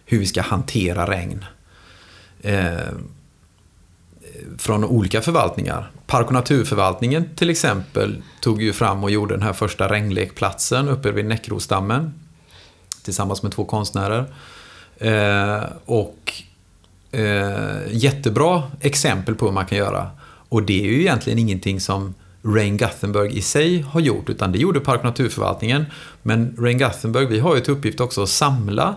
hur 0.05 0.19
vi 0.19 0.25
ska 0.25 0.41
hantera 0.41 1.11
regn. 1.11 1.45
Ehm, 2.43 3.09
från 4.57 4.83
olika 4.83 5.21
förvaltningar. 5.21 5.91
Park 6.07 6.27
och 6.27 6.33
naturförvaltningen 6.33 7.29
till 7.35 7.49
exempel 7.49 8.23
tog 8.41 8.61
ju 8.61 8.73
fram 8.73 9.03
och 9.03 9.11
gjorde 9.11 9.33
den 9.33 9.43
här 9.43 9.53
första 9.53 9.87
regnlekplatsen 9.87 10.89
uppe 10.89 11.11
vid 11.11 11.25
Näckrosdammen. 11.25 12.13
Tillsammans 13.03 13.43
med 13.43 13.51
två 13.51 13.65
konstnärer. 13.65 14.25
Eh, 14.97 15.63
och 15.85 16.33
eh, 17.11 17.77
jättebra 17.91 18.63
exempel 18.81 19.35
på 19.35 19.45
hur 19.45 19.53
man 19.53 19.65
kan 19.65 19.77
göra. 19.77 20.09
Och 20.49 20.63
det 20.63 20.81
är 20.81 20.85
ju 20.85 21.01
egentligen 21.01 21.39
ingenting 21.39 21.79
som 21.79 22.13
Rain 22.43 22.77
Gothenburg 22.77 23.31
i 23.31 23.41
sig 23.41 23.81
har 23.81 23.99
gjort, 23.99 24.29
utan 24.29 24.51
det 24.51 24.57
gjorde 24.57 24.79
Park 24.79 24.99
och 24.99 25.05
naturförvaltningen. 25.05 25.85
Men 26.23 26.55
Rain 26.59 26.77
Gothenburg, 26.77 27.29
vi 27.29 27.39
har 27.39 27.55
ju 27.55 27.61
till 27.61 27.73
uppgift 27.73 27.99
också 27.99 28.23
att 28.23 28.29
samla 28.29 28.95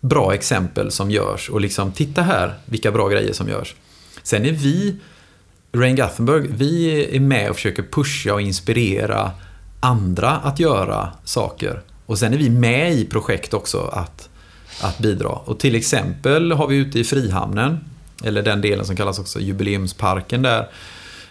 bra 0.00 0.34
exempel 0.34 0.90
som 0.90 1.10
görs 1.10 1.50
och 1.50 1.60
liksom 1.60 1.92
titta 1.92 2.22
här 2.22 2.54
vilka 2.64 2.92
bra 2.92 3.08
grejer 3.08 3.32
som 3.32 3.48
görs. 3.48 3.74
Sen 4.22 4.44
är 4.44 4.52
vi, 4.52 4.96
Rain 5.72 5.96
Gothenburg, 5.96 6.50
vi 6.50 7.04
är 7.16 7.20
med 7.20 7.50
och 7.50 7.56
försöker 7.56 7.82
pusha 7.82 8.34
och 8.34 8.40
inspirera 8.40 9.30
andra 9.80 10.30
att 10.30 10.60
göra 10.60 11.12
saker. 11.24 11.82
Och 12.06 12.18
sen 12.18 12.32
är 12.32 12.38
vi 12.38 12.50
med 12.50 12.92
i 12.92 13.04
projekt 13.04 13.54
också 13.54 13.80
att, 13.80 14.28
att 14.80 14.98
bidra. 14.98 15.28
Och 15.28 15.58
till 15.58 15.74
exempel 15.74 16.52
har 16.52 16.66
vi 16.66 16.76
ute 16.76 16.98
i 16.98 17.04
Frihamnen, 17.04 17.80
eller 18.24 18.42
den 18.42 18.60
delen 18.60 18.86
som 18.86 18.96
kallas 18.96 19.18
också 19.18 19.40
Jubileumsparken 19.40 20.42
där, 20.42 20.68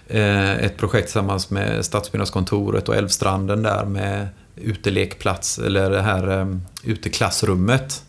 eh, 0.07 0.51
ett 0.51 0.77
projekt 0.77 1.07
tillsammans 1.07 1.49
med 1.49 1.85
Stadsbyggnadskontoret 1.85 2.89
och 2.89 2.95
Älvstranden 2.95 3.63
där 3.63 3.85
med 3.85 4.27
utelekplats, 4.55 5.59
eller 5.59 5.89
det 5.89 6.01
här 6.01 6.39
eh, 6.39 6.47
uteklassrummet 6.83 8.03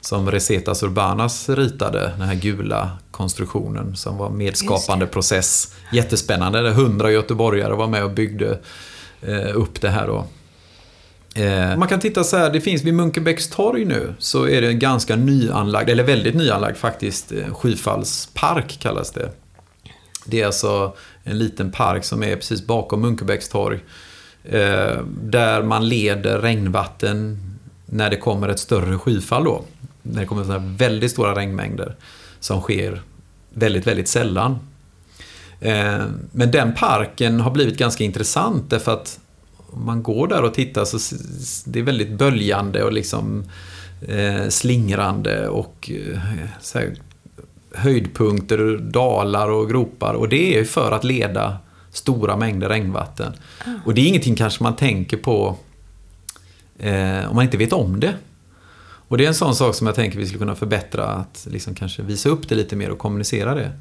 som 0.00 0.30
Resetas 0.30 0.82
Urbanas 0.82 1.48
ritade, 1.48 2.12
den 2.18 2.28
här 2.28 2.34
gula 2.34 2.90
konstruktionen 3.10 3.96
som 3.96 4.16
var 4.16 4.30
medskapande 4.30 5.06
process. 5.06 5.74
Jättespännande, 5.92 6.62
det 6.62 6.70
100 6.70 7.10
göteborgare 7.10 7.74
var 7.74 7.86
med 7.86 8.04
och 8.04 8.10
byggde 8.10 8.58
eh, 9.22 9.56
upp 9.56 9.80
det 9.80 9.88
här 9.88 10.06
då. 10.06 10.26
Eh, 11.34 11.76
man 11.76 11.88
kan 11.88 12.00
titta 12.00 12.24
så 12.24 12.36
här, 12.36 12.50
det 12.50 12.60
finns 12.60 12.82
vid 12.82 12.94
Munkebäcks 12.94 13.48
torg 13.48 13.84
nu 13.84 14.14
så 14.18 14.48
är 14.48 14.60
det 14.60 14.68
en 14.68 14.78
ganska 14.78 15.16
nyanlagd, 15.16 15.90
eller 15.90 16.04
väldigt 16.04 16.34
nyanlagd 16.34 16.76
faktiskt, 16.76 17.32
eh, 17.32 17.54
Skyfallspark 17.54 18.78
kallas 18.80 19.10
det. 19.10 19.30
Det 20.24 20.40
är 20.40 20.46
alltså 20.46 20.94
en 21.24 21.38
liten 21.38 21.70
park 21.70 22.04
som 22.04 22.22
är 22.22 22.36
precis 22.36 22.66
bakom 22.66 23.00
Munkebäcks 23.00 23.48
torg. 23.48 23.78
Eh, 24.44 24.98
där 25.22 25.62
man 25.62 25.88
leder 25.88 26.38
regnvatten 26.38 27.38
när 27.86 28.10
det 28.10 28.16
kommer 28.16 28.48
ett 28.48 28.58
större 28.58 28.98
skyfall 28.98 29.44
då. 29.44 29.64
När 30.02 30.20
det 30.20 30.26
kommer 30.26 30.44
så 30.44 30.52
här 30.52 30.76
väldigt 30.76 31.10
stora 31.10 31.34
regnmängder 31.34 31.96
som 32.40 32.60
sker 32.60 33.02
väldigt, 33.50 33.86
väldigt 33.86 34.08
sällan. 34.08 34.58
Men 36.32 36.50
den 36.50 36.74
parken 36.74 37.40
har 37.40 37.50
blivit 37.50 37.78
ganska 37.78 38.04
intressant 38.04 38.70
därför 38.70 38.92
att 38.92 39.18
om 39.72 39.86
man 39.86 40.02
går 40.02 40.26
där 40.26 40.42
och 40.42 40.54
tittar 40.54 40.84
så 40.84 41.16
det 41.64 41.78
är 41.78 41.82
väldigt 41.82 42.10
böljande 42.10 42.82
och 42.82 42.92
liksom 42.92 43.44
eh, 44.08 44.48
slingrande 44.48 45.48
och 45.48 45.90
eh, 45.94 46.18
här, 46.18 46.94
höjdpunkter, 47.74 48.76
dalar 48.76 49.50
och 49.50 49.68
gropar. 49.68 50.14
Och 50.14 50.28
det 50.28 50.58
är 50.58 50.64
för 50.64 50.92
att 50.92 51.04
leda 51.04 51.58
stora 51.92 52.36
mängder 52.36 52.68
regnvatten. 52.68 53.32
Och 53.84 53.94
det 53.94 54.00
är 54.00 54.06
ingenting 54.06 54.36
kanske 54.36 54.62
man 54.62 54.76
tänker 54.76 55.16
på 55.16 55.56
eh, 56.78 57.28
om 57.30 57.36
man 57.36 57.44
inte 57.44 57.56
vet 57.56 57.72
om 57.72 58.00
det. 58.00 58.14
Och 59.10 59.18
det 59.18 59.24
är 59.24 59.28
en 59.28 59.34
sån 59.34 59.54
sak 59.54 59.74
som 59.74 59.86
jag 59.86 59.96
tänker 59.96 60.18
vi 60.18 60.26
skulle 60.26 60.38
kunna 60.38 60.54
förbättra, 60.54 61.04
att 61.04 61.46
liksom 61.50 61.74
kanske 61.74 62.02
visa 62.02 62.28
upp 62.28 62.48
det 62.48 62.54
lite 62.54 62.76
mer 62.76 62.90
och 62.90 62.98
kommunicera 62.98 63.54
det. 63.54 63.72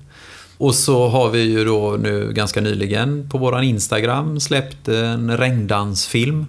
Och 0.60 0.75
så 0.75 1.08
har 1.08 1.30
vi 1.30 1.42
ju 1.42 1.66
då 1.66 1.98
nu 2.00 2.34
ganska 2.34 2.62
nyligen 2.62 3.30
på 3.30 3.38
våran 3.38 3.63
Instagram 3.63 4.39
släppt 4.39 4.88
en 4.88 5.38
regndansfilm. 5.38 6.48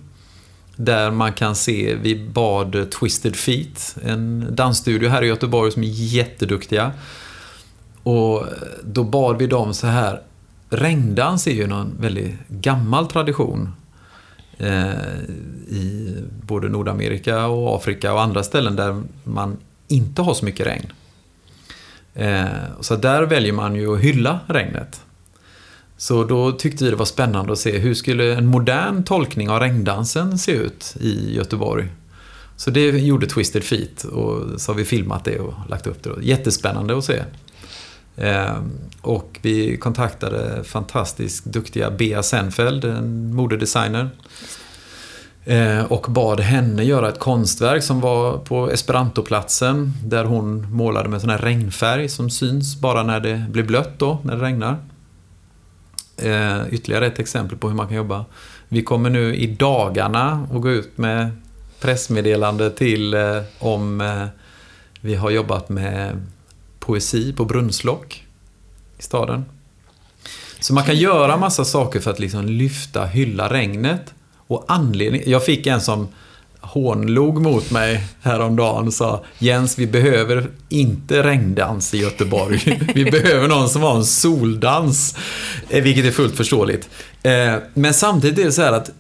Där 0.77 1.11
man 1.11 1.33
kan 1.33 1.57
se, 1.57 1.95
vi 1.95 2.29
bad 2.29 2.91
Twisted 2.91 3.37
Feet, 3.37 3.97
en 4.05 4.47
dansstudio 4.51 5.09
här 5.09 5.23
i 5.23 5.27
Göteborg 5.27 5.73
som 5.73 5.83
är 5.83 5.87
jätteduktiga. 5.89 6.93
Och 8.03 8.45
då 8.85 9.05
bad 9.05 9.39
vi 9.39 9.47
dem 9.47 9.75
så 9.75 9.87
här, 9.87 10.21
regndans 10.71 11.47
är 11.47 11.55
ju 11.55 11.67
någon 11.67 11.97
väldigt 12.01 12.35
gammal 12.49 13.07
tradition 13.07 13.73
eh, 14.59 14.91
i 15.69 16.17
både 16.43 16.69
Nordamerika 16.69 17.47
och 17.47 17.77
Afrika 17.77 18.13
och 18.13 18.23
andra 18.23 18.43
ställen 18.43 18.77
där 18.77 19.03
man 19.25 19.57
inte 19.89 20.23
har 20.23 20.35
så 20.35 20.45
mycket 20.45 20.67
regn. 20.67 20.93
Eh, 22.15 22.47
så 22.81 22.97
där 22.97 23.23
väljer 23.23 23.53
man 23.53 23.77
ju 23.77 23.95
att 23.95 24.01
hylla 24.01 24.41
regnet. 24.47 25.01
Så 25.97 26.25
då 26.25 26.53
tyckte 26.53 26.85
vi 26.85 26.91
det 26.91 26.97
var 26.97 27.05
spännande 27.05 27.53
att 27.53 27.59
se 27.59 27.79
hur 27.79 27.95
skulle 27.95 28.35
en 28.35 28.47
modern 28.47 29.05
tolkning 29.05 29.51
av 29.51 29.61
regndansen 29.61 30.39
se 30.39 30.53
ut 30.53 30.97
i 31.01 31.35
Göteborg. 31.37 31.89
Så 32.57 32.71
det 32.71 32.89
gjorde 32.89 33.27
Twisted 33.27 33.65
Feet 33.65 34.05
och 34.05 34.61
så 34.61 34.73
har 34.73 34.77
vi 34.77 34.85
filmat 34.85 35.25
det 35.25 35.39
och 35.39 35.55
lagt 35.69 35.87
upp 35.87 36.03
det. 36.03 36.11
Jättespännande 36.23 36.99
att 36.99 37.05
se. 37.05 37.23
Eh, 38.17 38.57
och 39.01 39.39
vi 39.43 39.77
kontaktade 39.77 40.65
fantastiskt 40.65 41.45
duktiga 41.45 41.91
Bea 41.91 42.23
Senfeld, 42.23 42.85
en 42.85 43.35
modedesigner. 43.35 44.11
Eh, 45.45 45.85
och 45.85 46.07
bad 46.09 46.41
henne 46.41 46.85
göra 46.85 47.09
ett 47.09 47.19
konstverk 47.19 47.83
som 47.83 48.01
var 48.01 48.39
på 48.39 48.71
Esperantoplatsen 48.71 49.93
där 50.05 50.25
hon 50.25 50.73
målade 50.73 51.09
med 51.09 51.21
sån 51.21 51.31
här 51.31 51.39
regnfärg 51.39 52.09
som 52.09 52.31
syns 52.31 52.81
bara 52.81 53.03
när 53.03 53.21
det 53.21 53.47
blir 53.51 53.63
blött 53.63 53.99
då, 53.99 54.19
när 54.23 54.37
det 54.37 54.43
regnar. 54.43 54.77
Eh, 56.17 56.61
ytterligare 56.71 57.07
ett 57.07 57.19
exempel 57.19 57.59
på 57.59 57.69
hur 57.69 57.77
man 57.77 57.87
kan 57.87 57.97
jobba. 57.97 58.25
Vi 58.69 58.83
kommer 58.83 59.11
nu 59.11 59.37
i 59.37 59.47
dagarna 59.47 60.47
att 60.55 60.61
gå 60.61 60.71
ut 60.71 60.99
med 60.99 61.31
pressmeddelande 61.81 62.71
till 62.71 63.15
eh, 63.15 63.43
om 63.59 64.03
vi 65.01 65.15
har 65.15 65.31
jobbat 65.31 65.69
med 65.69 66.27
poesi 66.79 67.33
på 67.33 67.45
Brunnslock 67.45 68.27
i 68.99 69.03
staden. 69.03 69.45
Så 70.61 70.75
man 70.75 70.85
kan 70.85 70.97
göra 70.97 71.37
massa 71.37 71.65
saker 71.65 72.01
för 72.01 72.11
att 72.11 72.19
liksom 72.19 72.47
lyfta, 72.47 73.07
hylla 73.07 73.53
regnet. 73.53 74.15
Och 74.51 74.65
anledning, 74.69 75.23
jag 75.27 75.45
fick 75.45 75.67
en 75.67 75.81
som 75.81 76.09
hånlog 76.61 77.43
mot 77.43 77.71
mig 77.71 78.05
häromdagen 78.21 78.87
och 78.87 78.95
sa 78.95 79.25
Jens, 79.39 79.79
vi 79.79 79.87
behöver 79.87 80.51
inte 80.69 81.23
regndans 81.23 81.95
i 81.95 81.99
Göteborg. 81.99 82.81
vi 82.95 83.05
behöver 83.05 83.49
någon 83.49 83.69
som 83.69 83.83
har 83.83 83.97
en 83.97 84.05
soldans. 84.05 85.17
Eh, 85.69 85.83
vilket 85.83 86.05
är 86.05 86.11
fullt 86.11 86.37
förståeligt. 86.37 86.89
Eh, 87.23 87.55
men 87.75 87.95
samtidigt 87.95 88.39
är 88.39 88.45
det 88.45 88.53
så 88.53 88.63
här 88.63 88.73
att 88.73 88.91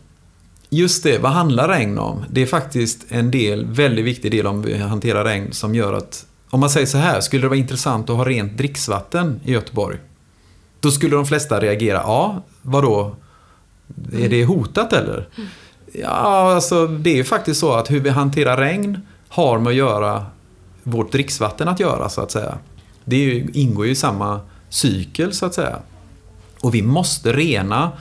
just 0.68 1.02
det, 1.02 1.18
vad 1.18 1.32
handlar 1.32 1.68
regn 1.68 1.98
om? 1.98 2.24
Det 2.30 2.42
är 2.42 2.46
faktiskt 2.46 3.04
en 3.08 3.30
del, 3.30 3.66
väldigt 3.66 4.04
viktig 4.04 4.30
del 4.30 4.46
om 4.46 4.62
vi 4.62 4.78
hanterar 4.78 5.24
regn 5.24 5.52
som 5.52 5.74
gör 5.74 5.92
att 5.92 6.26
om 6.50 6.60
man 6.60 6.70
säger 6.70 6.86
så 6.86 6.98
här, 6.98 7.20
skulle 7.20 7.42
det 7.42 7.48
vara 7.48 7.58
intressant 7.58 8.10
att 8.10 8.16
ha 8.16 8.24
rent 8.24 8.58
dricksvatten 8.58 9.40
i 9.44 9.52
Göteborg? 9.52 9.98
Då 10.80 10.90
skulle 10.90 11.16
de 11.16 11.26
flesta 11.26 11.60
reagera, 11.60 11.98
ja, 11.98 12.42
vadå? 12.62 13.16
Är 14.12 14.28
det 14.28 14.44
hotat 14.44 14.92
eller? 14.92 15.28
Ja, 15.92 16.54
alltså 16.54 16.86
det 16.86 17.10
är 17.10 17.16
ju 17.16 17.24
faktiskt 17.24 17.60
så 17.60 17.72
att 17.72 17.90
hur 17.90 18.00
vi 18.00 18.10
hanterar 18.10 18.56
regn 18.56 19.00
har 19.28 19.58
med 19.58 19.70
att 19.70 19.76
göra 19.76 20.26
vårt 20.82 21.12
dricksvatten 21.12 21.68
att 21.68 21.80
göra 21.80 22.08
så 22.08 22.20
att 22.20 22.30
säga. 22.30 22.58
Det 23.04 23.16
ju, 23.16 23.48
ingår 23.52 23.86
ju 23.86 23.92
i 23.92 23.94
samma 23.94 24.40
cykel 24.68 25.32
så 25.32 25.46
att 25.46 25.54
säga. 25.54 25.78
Och 26.60 26.74
vi 26.74 26.82
måste 26.82 27.32
rena 27.32 27.92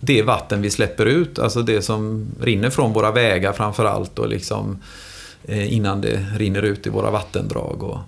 det 0.00 0.22
vatten 0.22 0.62
vi 0.62 0.70
släpper 0.70 1.06
ut, 1.06 1.38
alltså 1.38 1.62
det 1.62 1.82
som 1.82 2.26
rinner 2.40 2.70
från 2.70 2.92
våra 2.92 3.10
vägar 3.10 3.52
framför 3.52 3.84
allt 3.84 4.18
och 4.18 4.28
liksom 4.28 4.78
eh, 5.44 5.74
innan 5.74 6.00
det 6.00 6.26
rinner 6.36 6.62
ut 6.62 6.86
i 6.86 6.90
våra 6.90 7.10
vattendrag. 7.10 7.82
Och, 7.82 7.98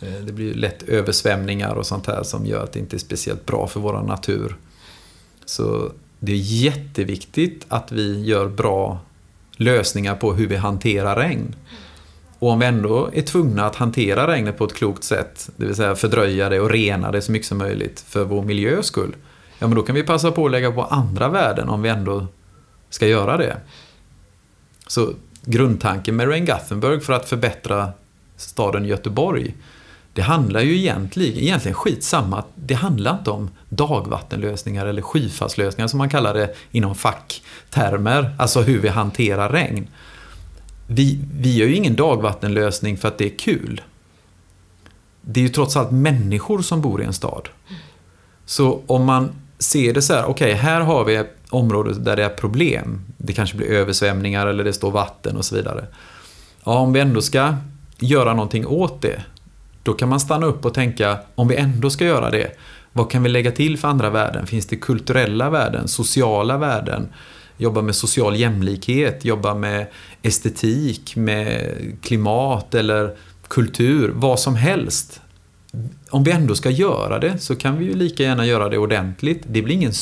eh, 0.00 0.24
det 0.26 0.32
blir 0.32 0.54
lätt 0.54 0.82
översvämningar 0.82 1.74
och 1.74 1.86
sånt 1.86 2.06
här 2.06 2.22
som 2.22 2.46
gör 2.46 2.64
att 2.64 2.72
det 2.72 2.78
inte 2.78 2.96
är 2.96 2.98
speciellt 2.98 3.46
bra 3.46 3.66
för 3.66 3.80
vår 3.80 4.02
natur. 4.02 4.56
Så 5.44 5.92
det 6.24 6.32
är 6.32 6.36
jätteviktigt 6.36 7.66
att 7.68 7.92
vi 7.92 8.24
gör 8.24 8.48
bra 8.48 9.00
lösningar 9.56 10.14
på 10.14 10.32
hur 10.32 10.46
vi 10.46 10.56
hanterar 10.56 11.16
regn. 11.16 11.54
Och 12.38 12.50
om 12.50 12.58
vi 12.58 12.66
ändå 12.66 13.10
är 13.12 13.22
tvungna 13.22 13.66
att 13.66 13.76
hantera 13.76 14.26
regnet 14.26 14.58
på 14.58 14.64
ett 14.64 14.74
klokt 14.74 15.04
sätt, 15.04 15.50
det 15.56 15.66
vill 15.66 15.74
säga 15.74 15.94
fördröja 15.94 16.48
det 16.48 16.60
och 16.60 16.70
rena 16.70 17.10
det 17.10 17.22
så 17.22 17.32
mycket 17.32 17.48
som 17.48 17.58
möjligt 17.58 18.04
för 18.08 18.24
vår 18.24 18.42
miljös 18.42 18.86
skull, 18.86 19.14
ja 19.58 19.66
men 19.66 19.76
då 19.76 19.82
kan 19.82 19.94
vi 19.94 20.02
passa 20.02 20.32
på 20.32 20.46
att 20.46 20.52
lägga 20.52 20.72
på 20.72 20.82
andra 20.82 21.28
värden 21.28 21.68
om 21.68 21.82
vi 21.82 21.88
ändå 21.88 22.26
ska 22.90 23.06
göra 23.06 23.36
det. 23.36 23.56
Så 24.86 25.12
grundtanken 25.44 26.16
med 26.16 26.28
Rain 26.28 26.46
Gothenburg 26.46 27.02
för 27.02 27.12
att 27.12 27.28
förbättra 27.28 27.92
staden 28.36 28.84
Göteborg 28.84 29.54
det 30.14 30.22
handlar 30.22 30.60
ju 30.60 30.76
egentligen, 30.76 31.38
egentligen 31.38 31.74
skitsamma. 31.74 32.44
Det 32.54 32.74
handlar 32.74 33.18
inte 33.18 33.30
om 33.30 33.50
dagvattenlösningar 33.68 34.86
eller 34.86 35.02
skyfallslösningar 35.02 35.88
som 35.88 35.98
man 35.98 36.10
kallar 36.10 36.34
det 36.34 36.54
inom 36.70 36.94
facktermer. 36.94 38.36
Alltså 38.38 38.60
hur 38.60 38.80
vi 38.80 38.88
hanterar 38.88 39.48
regn. 39.48 39.86
Vi, 40.86 41.20
vi 41.34 41.56
gör 41.56 41.66
ju 41.66 41.74
ingen 41.74 41.96
dagvattenlösning 41.96 42.96
för 42.96 43.08
att 43.08 43.18
det 43.18 43.24
är 43.24 43.38
kul. 43.38 43.80
Det 45.20 45.40
är 45.40 45.42
ju 45.42 45.48
trots 45.48 45.76
allt 45.76 45.90
människor 45.90 46.62
som 46.62 46.80
bor 46.80 47.02
i 47.02 47.04
en 47.04 47.12
stad. 47.12 47.48
Så 48.44 48.82
om 48.86 49.04
man 49.04 49.30
ser 49.58 49.94
det 49.94 50.02
så 50.02 50.14
här, 50.14 50.24
okej, 50.24 50.52
okay, 50.52 50.52
här 50.52 50.80
har 50.80 51.04
vi 51.04 51.16
ett 51.16 51.36
område 51.50 51.94
där 51.94 52.16
det 52.16 52.24
är 52.24 52.28
problem. 52.28 53.00
Det 53.18 53.32
kanske 53.32 53.56
blir 53.56 53.66
översvämningar 53.66 54.46
eller 54.46 54.64
det 54.64 54.72
står 54.72 54.90
vatten 54.90 55.36
och 55.36 55.44
så 55.44 55.54
vidare. 55.54 55.86
Ja, 56.64 56.78
om 56.78 56.92
vi 56.92 57.00
ändå 57.00 57.22
ska 57.22 57.54
göra 57.98 58.34
någonting 58.34 58.66
åt 58.66 59.02
det, 59.02 59.22
då 59.82 59.92
kan 59.92 60.08
man 60.08 60.20
stanna 60.20 60.46
upp 60.46 60.64
och 60.64 60.74
tänka, 60.74 61.18
om 61.34 61.48
vi 61.48 61.56
ändå 61.56 61.90
ska 61.90 62.04
göra 62.04 62.30
det, 62.30 62.56
vad 62.92 63.10
kan 63.10 63.22
vi 63.22 63.28
lägga 63.28 63.50
till 63.50 63.78
för 63.78 63.88
andra 63.88 64.10
värden? 64.10 64.46
Finns 64.46 64.66
det 64.66 64.76
kulturella 64.76 65.50
värden, 65.50 65.88
sociala 65.88 66.58
värden? 66.58 67.08
Jobba 67.56 67.82
med 67.82 67.94
social 67.94 68.36
jämlikhet, 68.36 69.24
jobba 69.24 69.54
med 69.54 69.86
estetik, 70.22 71.16
med 71.16 71.72
klimat 72.02 72.74
eller 72.74 73.16
kultur, 73.48 74.12
vad 74.14 74.40
som 74.40 74.56
helst. 74.56 75.20
Om 76.10 76.24
vi 76.24 76.30
ändå 76.30 76.54
ska 76.54 76.70
göra 76.70 77.18
det 77.18 77.38
så 77.38 77.56
kan 77.56 77.78
vi 77.78 77.84
ju 77.84 77.94
lika 77.94 78.22
gärna 78.22 78.46
göra 78.46 78.68
det 78.68 78.78
ordentligt. 78.78 79.42
Det 79.46 79.62
blir 79.62 79.74
ingen 79.74 79.92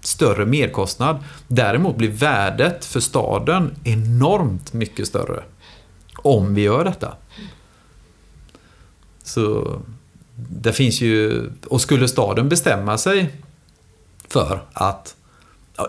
större 0.00 0.46
merkostnad. 0.46 1.16
Däremot 1.48 1.96
blir 1.96 2.10
värdet 2.10 2.84
för 2.84 3.00
staden 3.00 3.74
enormt 3.84 4.72
mycket 4.72 5.06
större 5.06 5.42
om 6.16 6.54
vi 6.54 6.62
gör 6.62 6.84
detta. 6.84 7.14
Så 9.28 9.78
det 10.50 10.72
finns 10.72 11.00
ju, 11.00 11.46
och 11.66 11.80
skulle 11.80 12.08
staden 12.08 12.48
bestämma 12.48 12.98
sig 12.98 13.30
för 14.28 14.60
att, 14.72 15.16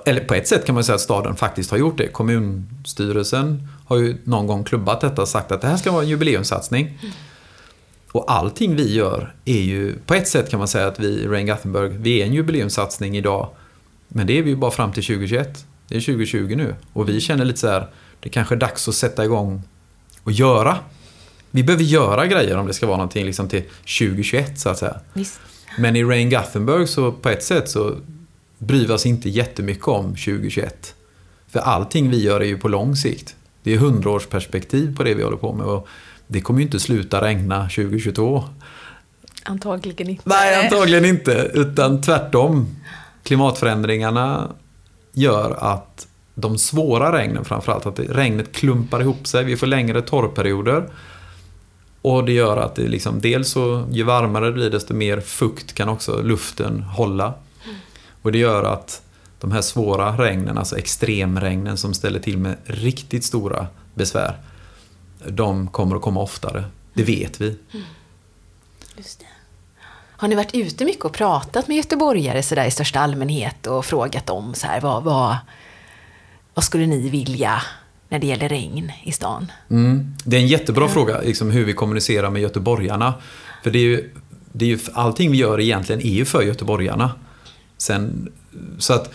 eller 0.05 0.21
på 0.21 0.33
ett 0.33 0.47
sätt 0.47 0.65
kan 0.65 0.75
man 0.75 0.83
säga 0.83 0.95
att 0.95 1.01
staden 1.01 1.35
faktiskt 1.35 1.71
har 1.71 1.77
gjort 1.77 1.97
det. 1.97 2.07
Kommunstyrelsen 2.07 3.67
har 3.85 3.97
ju 3.97 4.17
någon 4.23 4.47
gång 4.47 4.63
klubbat 4.63 5.01
detta 5.01 5.21
och 5.21 5.27
sagt 5.27 5.51
att 5.51 5.61
det 5.61 5.67
här 5.67 5.77
ska 5.77 5.91
vara 5.91 6.03
en 6.03 6.09
jubileumssatsning. 6.09 6.99
Och 8.11 8.31
allting 8.31 8.75
vi 8.75 8.93
gör 8.93 9.33
är 9.45 9.61
ju, 9.61 9.95
på 10.05 10.13
ett 10.13 10.27
sätt 10.27 10.49
kan 10.49 10.59
man 10.59 10.67
säga 10.67 10.87
att 10.87 10.99
vi, 10.99 11.27
Rain 11.27 11.47
Gothenburg, 11.47 11.91
vi 11.91 12.21
är 12.21 12.25
en 12.25 12.33
jubileumssatsning 12.33 13.17
idag. 13.17 13.49
Men 14.07 14.27
det 14.27 14.37
är 14.37 14.43
vi 14.43 14.49
ju 14.49 14.55
bara 14.55 14.71
fram 14.71 14.91
till 14.91 15.03
2021. 15.03 15.65
Det 15.87 15.95
är 15.95 16.01
2020 16.01 16.53
nu. 16.57 16.75
Och 16.93 17.09
vi 17.09 17.21
känner 17.21 17.45
lite 17.45 17.59
så 17.59 17.67
här, 17.67 17.87
det 18.19 18.29
kanske 18.29 18.55
är 18.55 18.59
dags 18.59 18.87
att 18.87 18.95
sätta 18.95 19.25
igång 19.25 19.63
och 20.23 20.31
göra 20.31 20.77
vi 21.51 21.63
behöver 21.63 21.83
göra 21.83 22.27
grejer 22.27 22.57
om 22.57 22.67
det 22.67 22.73
ska 22.73 22.87
vara 22.87 22.97
någonting 22.97 23.25
liksom 23.25 23.49
till 23.49 23.63
2021 23.99 24.59
så 24.59 24.69
att 24.69 24.77
säga. 24.77 24.99
Visst. 25.13 25.39
Men 25.77 25.95
i 25.95 26.03
Rain 26.03 26.29
Gothenburg 26.29 26.89
så 26.89 27.11
på 27.11 27.29
ett 27.29 27.43
sätt 27.43 27.69
så 27.69 27.95
bryr 28.57 28.87
vi 28.87 28.93
oss 28.93 29.05
inte 29.05 29.29
jättemycket 29.29 29.87
om 29.87 30.05
2021. 30.05 30.95
För 31.47 31.59
allting 31.59 32.09
vi 32.09 32.23
gör 32.23 32.41
är 32.41 32.45
ju 32.45 32.57
på 32.57 32.67
lång 32.67 32.95
sikt. 32.95 33.35
Det 33.63 33.73
är 33.73 33.77
hundraårsperspektiv 33.77 34.97
på 34.97 35.03
det 35.03 35.13
vi 35.13 35.23
håller 35.23 35.37
på 35.37 35.53
med 35.53 35.65
och 35.65 35.87
det 36.27 36.41
kommer 36.41 36.59
ju 36.59 36.65
inte 36.65 36.79
sluta 36.79 37.21
regna 37.21 37.61
2022. 37.63 38.43
Antagligen 39.43 40.09
inte. 40.09 40.23
Nej, 40.25 40.65
antagligen 40.65 41.05
inte. 41.05 41.51
Utan 41.53 42.01
tvärtom. 42.01 42.67
Klimatförändringarna 43.23 44.49
gör 45.13 45.57
att 45.59 46.07
de 46.35 46.57
svåra 46.57 47.17
regnen 47.17 47.45
framförallt, 47.45 47.85
att 47.85 47.99
regnet 47.99 48.51
klumpar 48.51 49.01
ihop 49.01 49.27
sig. 49.27 49.43
Vi 49.43 49.57
får 49.57 49.67
längre 49.67 50.01
torrperioder. 50.01 50.89
Och 52.01 52.25
det 52.25 52.31
gör 52.31 52.57
att 52.57 52.75
det 52.75 52.87
liksom, 52.87 53.21
dels 53.21 53.49
så, 53.49 53.87
ju 53.91 54.03
varmare 54.03 54.45
det 54.45 54.51
blir 54.51 54.69
desto 54.69 54.93
mer 54.93 55.19
fukt 55.19 55.73
kan 55.73 55.89
också 55.89 56.21
luften 56.21 56.81
hålla. 56.83 57.33
Och 58.21 58.31
det 58.31 58.37
gör 58.37 58.63
att 58.63 59.01
de 59.39 59.51
här 59.51 59.61
svåra 59.61 60.17
regnen, 60.17 60.57
alltså 60.57 60.77
extremregnen 60.77 61.77
som 61.77 61.93
ställer 61.93 62.19
till 62.19 62.37
med 62.37 62.57
riktigt 62.63 63.23
stora 63.23 63.67
besvär, 63.93 64.37
de 65.27 65.67
kommer 65.67 65.95
att 65.95 66.01
komma 66.01 66.21
oftare. 66.21 66.63
Det 66.93 67.03
vet 67.03 67.41
vi. 67.41 67.57
Just 68.97 69.19
det. 69.19 69.25
Har 70.19 70.27
ni 70.27 70.35
varit 70.35 70.55
ute 70.55 70.85
mycket 70.85 71.05
och 71.05 71.13
pratat 71.13 71.67
med 71.67 71.77
göteborgare 71.77 72.43
så 72.43 72.55
i 72.55 72.71
största 72.71 72.99
allmänhet 72.99 73.67
och 73.67 73.85
frågat 73.85 74.25
dem 74.25 74.53
så 74.53 74.67
här, 74.67 74.81
vad, 74.81 75.03
vad, 75.03 75.37
vad 76.53 76.63
skulle 76.65 76.87
ni 76.87 77.09
vilja 77.09 77.61
när 78.09 78.19
det 78.19 78.27
gäller 78.27 78.49
regn 78.49 78.91
i 79.03 79.11
stan? 79.11 79.51
Mm. 79.69 80.15
Det 80.23 80.37
är 80.37 80.41
en 80.41 80.47
jättebra 80.47 80.87
fråga, 80.87 81.21
liksom 81.21 81.51
hur 81.51 81.65
vi 81.65 81.73
kommunicerar 81.73 82.29
med 82.29 82.41
göteborgarna. 82.41 83.13
För 83.63 83.71
det 83.71 83.79
är 83.79 83.83
ju, 83.83 84.09
det 84.51 84.65
är 84.65 84.69
ju, 84.69 84.79
allting 84.93 85.31
vi 85.31 85.37
gör 85.37 85.59
egentligen 85.59 86.01
är 86.01 86.13
ju 86.13 86.25
för 86.25 86.41
göteborgarna. 86.41 87.11
Sen, 87.77 88.31
så 88.77 88.93
att 88.93 89.13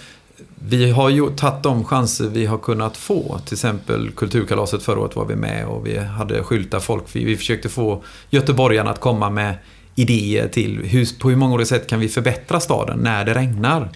vi 0.69 0.91
har 0.91 1.09
ju 1.11 1.31
tagit 1.31 1.63
de 1.63 1.85
chanser 1.85 2.29
vi 2.29 2.47
har 2.47 2.59
kunnat 2.59 2.97
få. 2.97 3.41
Till 3.45 3.55
exempel 3.55 4.11
Kulturkalaset 4.11 4.83
förra 4.83 5.01
året 5.01 5.17
var 5.17 5.25
vi 5.25 5.37
med 5.37 5.67
och 5.67 5.87
vi 5.87 5.99
hade 5.99 6.43
skyltar 6.43 6.81
folk. 6.81 7.05
Vi, 7.13 7.25
vi 7.25 7.37
försökte 7.37 7.69
få 7.69 8.05
göteborgarna 8.31 8.91
att 8.91 9.01
komma 9.01 9.31
med 9.31 9.55
idéer 9.95 10.49
till 10.49 10.79
hur, 10.79 11.19
på 11.21 11.29
hur 11.29 11.37
många 11.37 11.55
olika 11.55 11.67
sätt 11.67 11.87
kan 11.87 12.01
vi 12.01 12.09
förbättra 12.09 12.61
staden 12.61 12.99
när 12.99 13.25
det 13.25 13.35
regnar. 13.35 13.89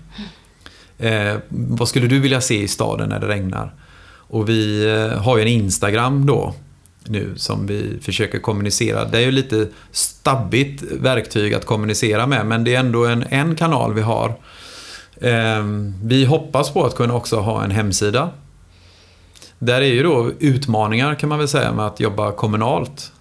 Eh, 0.98 1.36
vad 1.48 1.88
skulle 1.88 2.06
du 2.06 2.20
vilja 2.20 2.40
se 2.40 2.62
i 2.62 2.68
staden 2.68 3.08
när 3.08 3.20
det 3.20 3.28
regnar? 3.28 3.74
Och 4.28 4.48
vi 4.48 4.90
eh, 4.90 5.22
har 5.22 5.36
ju 5.36 5.42
en 5.42 5.48
Instagram 5.48 6.26
då 6.26 6.54
nu 7.04 7.32
som 7.36 7.66
vi 7.66 7.98
försöker 8.02 8.38
kommunicera. 8.38 9.04
Det 9.04 9.18
är 9.18 9.22
ju 9.22 9.30
lite 9.30 9.68
stabbigt 9.92 10.82
verktyg 10.82 11.54
att 11.54 11.66
kommunicera 11.66 12.26
med 12.26 12.46
men 12.46 12.64
det 12.64 12.74
är 12.74 12.80
ändå 12.80 13.06
en, 13.06 13.24
en 13.28 13.56
kanal 13.56 13.94
vi 13.94 14.00
har. 14.00 14.34
Eh, 15.20 15.64
vi 16.02 16.24
hoppas 16.24 16.70
på 16.70 16.84
att 16.84 16.94
kunna 16.94 17.14
också 17.14 17.36
ha 17.36 17.64
en 17.64 17.70
hemsida. 17.70 18.30
Där 19.58 19.80
är 19.80 19.92
ju 19.92 20.02
då 20.02 20.30
utmaningar 20.38 21.14
kan 21.14 21.28
man 21.28 21.38
väl 21.38 21.48
säga 21.48 21.72
med 21.72 21.86
att 21.86 22.00
jobba 22.00 22.32
kommunalt. 22.32 23.12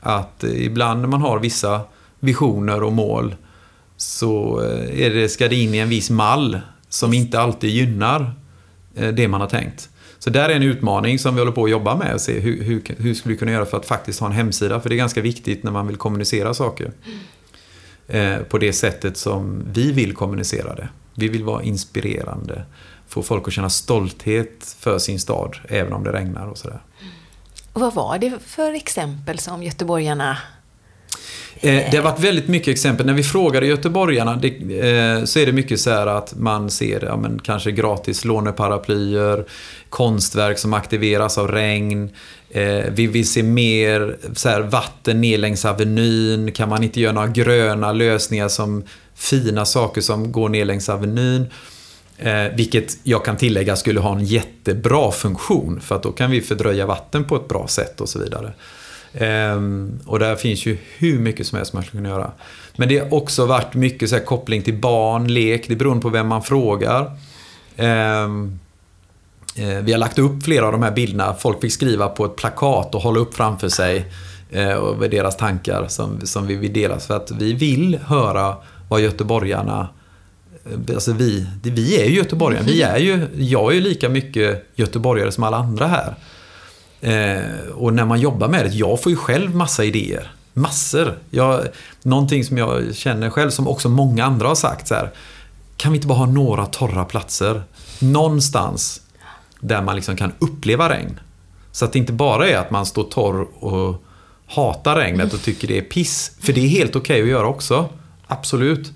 Att 0.00 0.44
ibland 0.44 1.00
när 1.00 1.08
man 1.08 1.20
har 1.20 1.38
vissa 1.38 1.80
visioner 2.20 2.82
och 2.82 2.92
mål 2.92 3.34
så 3.96 4.62
eh, 4.62 5.00
är 5.00 5.10
det, 5.10 5.28
ska 5.28 5.48
det 5.48 5.56
in 5.56 5.74
i 5.74 5.78
en 5.78 5.88
viss 5.88 6.10
mall 6.10 6.60
som 6.88 7.14
inte 7.14 7.40
alltid 7.40 7.70
gynnar 7.70 8.34
eh, 8.94 9.08
det 9.08 9.28
man 9.28 9.40
har 9.40 9.48
tänkt. 9.48 9.88
Så 10.24 10.30
där 10.30 10.48
är 10.48 10.54
en 10.54 10.62
utmaning 10.62 11.18
som 11.18 11.34
vi 11.34 11.40
håller 11.40 11.52
på 11.52 11.64
att 11.64 11.70
jobba 11.70 11.96
med. 11.96 12.20
se 12.20 12.40
hur, 12.40 12.62
hur, 12.62 12.82
hur 12.98 13.14
skulle 13.14 13.32
vi 13.34 13.38
kunna 13.38 13.52
göra 13.52 13.66
för 13.66 13.76
att 13.76 13.86
faktiskt 13.86 14.20
ha 14.20 14.26
en 14.26 14.32
hemsida? 14.32 14.80
För 14.80 14.88
det 14.88 14.94
är 14.94 14.96
ganska 14.96 15.20
viktigt 15.20 15.62
när 15.62 15.70
man 15.70 15.86
vill 15.86 15.96
kommunicera 15.96 16.54
saker. 16.54 16.92
Eh, 18.08 18.36
på 18.36 18.58
det 18.58 18.72
sättet 18.72 19.16
som 19.16 19.62
vi 19.72 19.92
vill 19.92 20.14
kommunicera 20.14 20.74
det. 20.74 20.88
Vi 21.14 21.28
vill 21.28 21.44
vara 21.44 21.62
inspirerande. 21.62 22.64
Få 23.08 23.22
folk 23.22 23.48
att 23.48 23.54
känna 23.54 23.70
stolthet 23.70 24.76
för 24.78 24.98
sin 24.98 25.20
stad, 25.20 25.56
även 25.68 25.92
om 25.92 26.04
det 26.04 26.12
regnar 26.12 26.46
och 26.46 26.58
sådär. 26.58 26.80
Och 27.72 27.80
vad 27.80 27.94
var 27.94 28.18
det 28.18 28.38
för 28.46 28.72
exempel 28.72 29.38
som 29.38 29.62
göteborgarna 29.62 30.38
Eh, 31.60 31.90
det 31.90 31.96
har 31.96 32.02
varit 32.02 32.20
väldigt 32.20 32.48
mycket 32.48 32.68
exempel. 32.68 33.06
När 33.06 33.12
vi 33.12 33.22
frågade 33.22 33.66
göteborgarna 33.66 34.36
det, 34.36 34.48
eh, 34.48 35.24
så 35.24 35.38
är 35.38 35.46
det 35.46 35.52
mycket 35.52 35.80
så 35.80 35.90
här 35.90 36.06
att 36.06 36.34
man 36.36 36.70
ser 36.70 37.04
ja, 37.04 37.16
men 37.16 37.38
kanske 37.38 37.72
gratis 37.72 38.24
låneparaplyer, 38.24 39.44
konstverk 39.88 40.58
som 40.58 40.74
aktiveras 40.74 41.38
av 41.38 41.48
regn. 41.48 42.10
Eh, 42.50 42.84
vi 42.90 43.06
vill 43.06 43.28
se 43.28 43.42
mer 43.42 44.16
så 44.34 44.48
här, 44.48 44.60
vatten 44.60 45.20
ner 45.20 45.38
längs 45.38 45.64
Avenyn. 45.64 46.52
Kan 46.52 46.68
man 46.68 46.82
inte 46.82 47.00
göra 47.00 47.12
några 47.12 47.28
gröna 47.28 47.92
lösningar 47.92 48.48
som 48.48 48.84
fina 49.14 49.64
saker 49.64 50.00
som 50.00 50.32
går 50.32 50.48
ner 50.48 50.64
längs 50.64 50.88
Avenyn? 50.88 51.46
Eh, 52.18 52.44
vilket 52.54 52.98
jag 53.02 53.24
kan 53.24 53.36
tillägga 53.36 53.76
skulle 53.76 54.00
ha 54.00 54.16
en 54.16 54.24
jättebra 54.24 55.12
funktion 55.12 55.80
för 55.80 55.96
att 55.96 56.02
då 56.02 56.12
kan 56.12 56.30
vi 56.30 56.40
fördröja 56.40 56.86
vatten 56.86 57.24
på 57.24 57.36
ett 57.36 57.48
bra 57.48 57.66
sätt 57.68 58.00
och 58.00 58.08
så 58.08 58.18
vidare. 58.18 58.52
Ehm, 59.14 60.00
och 60.06 60.18
där 60.18 60.36
finns 60.36 60.66
ju 60.66 60.78
hur 60.98 61.18
mycket 61.18 61.46
som 61.46 61.56
helst 61.56 61.72
man 61.72 61.82
skulle 61.82 62.02
kunna 62.02 62.14
göra. 62.14 62.30
Men 62.76 62.88
det 62.88 62.98
har 62.98 63.14
också 63.14 63.46
varit 63.46 63.74
mycket 63.74 64.10
så 64.10 64.20
koppling 64.20 64.62
till 64.62 64.74
barn, 64.74 65.26
lek, 65.26 65.68
det 65.68 65.76
beror 65.76 66.00
på 66.00 66.08
vem 66.08 66.28
man 66.28 66.42
frågar. 66.42 67.10
Ehm, 67.76 68.58
eh, 69.56 69.78
vi 69.82 69.92
har 69.92 69.98
lagt 69.98 70.18
upp 70.18 70.44
flera 70.44 70.66
av 70.66 70.72
de 70.72 70.82
här 70.82 70.90
bilderna. 70.90 71.34
Folk 71.34 71.60
fick 71.60 71.72
skriva 71.72 72.08
på 72.08 72.24
ett 72.24 72.36
plakat 72.36 72.94
och 72.94 73.00
hålla 73.00 73.20
upp 73.20 73.34
framför 73.34 73.68
sig 73.68 74.04
eh, 74.50 74.74
och 74.74 75.10
deras 75.10 75.36
tankar 75.36 75.86
som, 75.88 76.26
som 76.26 76.46
vi 76.46 76.54
vill 76.54 76.72
dela. 76.72 76.98
För 76.98 77.16
att 77.16 77.30
vi 77.30 77.52
vill 77.52 77.98
höra 78.06 78.56
vad 78.88 79.00
göteborgarna 79.00 79.88
eh, 80.64 80.94
Alltså 80.94 81.12
vi, 81.12 81.46
vi 81.62 82.00
är 82.00 82.04
ju 82.04 82.16
göteborgare. 82.16 82.64
Vi 82.66 82.82
är 82.82 82.98
ju, 82.98 83.28
jag 83.36 83.70
är 83.70 83.74
ju 83.74 83.80
lika 83.80 84.08
mycket 84.08 84.66
göteborgare 84.74 85.32
som 85.32 85.44
alla 85.44 85.56
andra 85.56 85.86
här. 85.86 86.14
Eh, 87.04 87.68
och 87.74 87.94
när 87.94 88.04
man 88.04 88.20
jobbar 88.20 88.48
med 88.48 88.64
det, 88.64 88.74
jag 88.74 89.02
får 89.02 89.12
ju 89.12 89.16
själv 89.16 89.54
massa 89.54 89.84
idéer. 89.84 90.32
Massor. 90.52 91.18
Jag, 91.30 91.64
någonting 92.02 92.44
som 92.44 92.58
jag 92.58 92.94
känner 92.94 93.30
själv, 93.30 93.50
som 93.50 93.68
också 93.68 93.88
många 93.88 94.24
andra 94.24 94.48
har 94.48 94.54
sagt 94.54 94.88
så 94.88 94.94
här, 94.94 95.10
Kan 95.76 95.92
vi 95.92 95.96
inte 95.96 96.08
bara 96.08 96.18
ha 96.18 96.26
några 96.26 96.66
torra 96.66 97.04
platser? 97.04 97.62
Någonstans 97.98 99.00
där 99.60 99.82
man 99.82 99.96
liksom 99.96 100.16
kan 100.16 100.32
uppleva 100.38 100.88
regn. 100.88 101.20
Så 101.72 101.84
att 101.84 101.92
det 101.92 101.98
inte 101.98 102.12
bara 102.12 102.48
är 102.48 102.58
att 102.58 102.70
man 102.70 102.86
står 102.86 103.04
torr 103.04 103.46
och 103.64 104.04
hatar 104.46 104.96
regnet 104.96 105.34
och 105.34 105.42
tycker 105.42 105.68
det 105.68 105.78
är 105.78 105.82
piss. 105.82 106.36
För 106.40 106.52
det 106.52 106.60
är 106.60 106.68
helt 106.68 106.96
okej 106.96 107.14
okay 107.14 107.22
att 107.22 107.28
göra 107.28 107.46
också. 107.46 107.88
Absolut. 108.26 108.92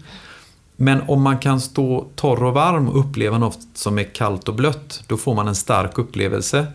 Men 0.77 1.03
om 1.09 1.23
man 1.23 1.39
kan 1.39 1.61
stå 1.61 2.07
torr 2.17 2.45
och 2.45 2.55
varm 2.55 2.89
och 2.89 3.01
uppleva 3.01 3.39
något 3.39 3.59
som 3.75 3.99
är 3.99 4.15
kallt 4.15 4.49
och 4.49 4.55
blött, 4.55 5.03
då 5.07 5.17
får 5.17 5.35
man 5.35 5.49
en 5.49 5.55
stark 5.55 5.99
upplevelse. 5.99 6.67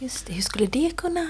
Just 0.00 0.26
det, 0.26 0.32
hur 0.32 0.42
skulle 0.42 0.66
det 0.66 0.90
kunna... 0.96 1.28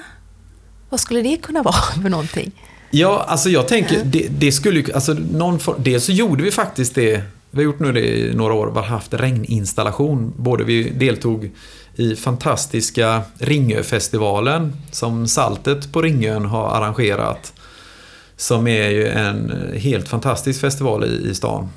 Vad 0.89 1.01
skulle 1.01 1.23
det 1.23 1.37
kunna 1.37 1.63
vara 1.71 2.03
för 2.03 2.09
någonting? 2.09 2.53
Ja, 2.91 3.25
alltså 3.29 3.51
jag 3.51 3.69
tänker, 3.69 4.05
det, 4.05 4.29
det 4.29 4.53
skulle. 4.53 4.95
Alltså 4.95 5.13
någon 5.13 5.61
for, 5.61 5.77
dels 5.79 6.05
så 6.05 6.13
gjorde 6.13 6.43
vi 6.43 6.51
faktiskt 6.51 6.95
det, 6.95 7.23
vi 7.51 7.57
har 7.57 7.63
gjort 7.65 7.81
nu 7.81 7.93
det 7.93 8.19
i 8.19 8.35
några 8.35 8.55
år, 8.55 8.67
vi 8.67 8.73
har 8.73 8.83
haft 8.83 9.15
regninstallation. 9.15 10.35
Både 10.37 10.65
vi 10.65 10.91
deltog 10.91 11.51
i 11.95 12.17
fantastiska 12.17 13.23
Ringöfestivalen 13.39 14.77
som 14.91 15.29
Saltet 15.29 15.93
på 15.93 16.03
Ringön 16.03 16.45
har 16.45 16.69
arrangerat. 16.69 17.53
Som 18.37 18.67
är 18.67 18.89
ju 18.89 19.09
en 19.09 19.73
helt 19.77 20.09
fantastisk 20.09 20.61
festival 20.61 21.05
i, 21.05 21.31
i 21.31 21.35
stan. 21.35 21.69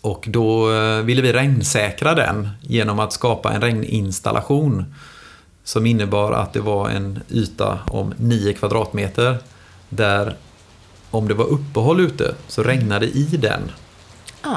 Och 0.00 0.24
då 0.28 0.72
eh, 0.72 1.02
ville 1.02 1.22
vi 1.22 1.32
regnsäkra 1.32 2.14
den 2.14 2.48
genom 2.60 2.98
att 2.98 3.12
skapa 3.12 3.52
en 3.52 3.60
regninstallation 3.60 4.94
som 5.64 5.86
innebar 5.86 6.32
att 6.32 6.52
det 6.52 6.60
var 6.60 6.88
en 6.88 7.20
yta 7.30 7.78
om 7.86 8.14
9 8.16 8.52
kvadratmeter. 8.52 9.38
Där 9.88 10.36
om 11.10 11.28
det 11.28 11.34
var 11.34 11.44
uppehåll 11.44 12.00
ute 12.00 12.34
så 12.48 12.62
regnade 12.62 13.06
i 13.06 13.24
den. 13.24 13.70
Ah. 14.42 14.56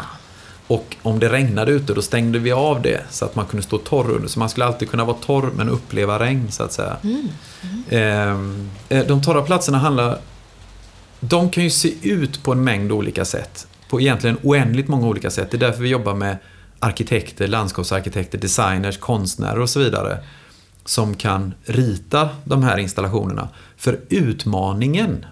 Och 0.68 0.96
om 1.02 1.20
det 1.20 1.30
regnade 1.30 1.72
ute 1.72 1.94
då 1.94 2.02
stängde 2.02 2.39
vi 2.39 2.52
av 2.52 2.82
det 2.82 3.02
så 3.10 3.26
att 3.26 3.36
man 3.36 3.46
kunde 3.46 3.63
stå 3.63 3.78
torr 3.78 4.12
under. 4.12 4.28
Så 4.28 4.39
man 4.39 4.50
skulle 4.50 4.65
alltid 4.65 4.89
kunna 4.89 5.06
vara 5.06 5.18
torr 5.18 5.52
men 5.56 5.70
uppleva 5.70 6.20
regn 6.20 6.52
så 6.52 6.63
att 6.63 6.74
säga. 6.74 6.98
Mm. 7.04 7.28
Mm. 7.89 8.70
De 9.08 9.22
torra 9.22 9.41
platserna 9.41 9.78
handlar... 9.78 10.20
De 11.20 11.50
kan 11.50 11.63
ju 11.63 11.70
se 11.70 11.94
ut 12.02 12.44
på 12.44 12.52
en 12.52 12.63
mängd 12.63 12.91
olika 12.91 13.26
sätt. 13.26 13.68
På 13.89 14.02
egentligen 14.02 14.38
oändligt 14.44 14.88
många 14.88 15.08
olika 15.08 15.32
sätt. 15.32 15.52
Det 15.52 15.58
är 15.58 15.60
därför 15.60 15.84
vi 15.84 15.89
jobbar 15.89 16.13
med 16.13 16.38
arkitekter, 16.80 17.48
landskapsarkitekter, 17.48 18.38
designers, 18.38 18.98
konstnärer 18.98 19.60
och 19.60 19.70
så 19.70 19.80
vidare 19.80 20.24
som 20.86 21.15
kan 21.15 21.54
rita 21.63 22.30
de 22.43 22.63
här 22.63 22.78
installationerna. 22.78 23.50
För 23.78 24.00
utmaningen 24.10 25.26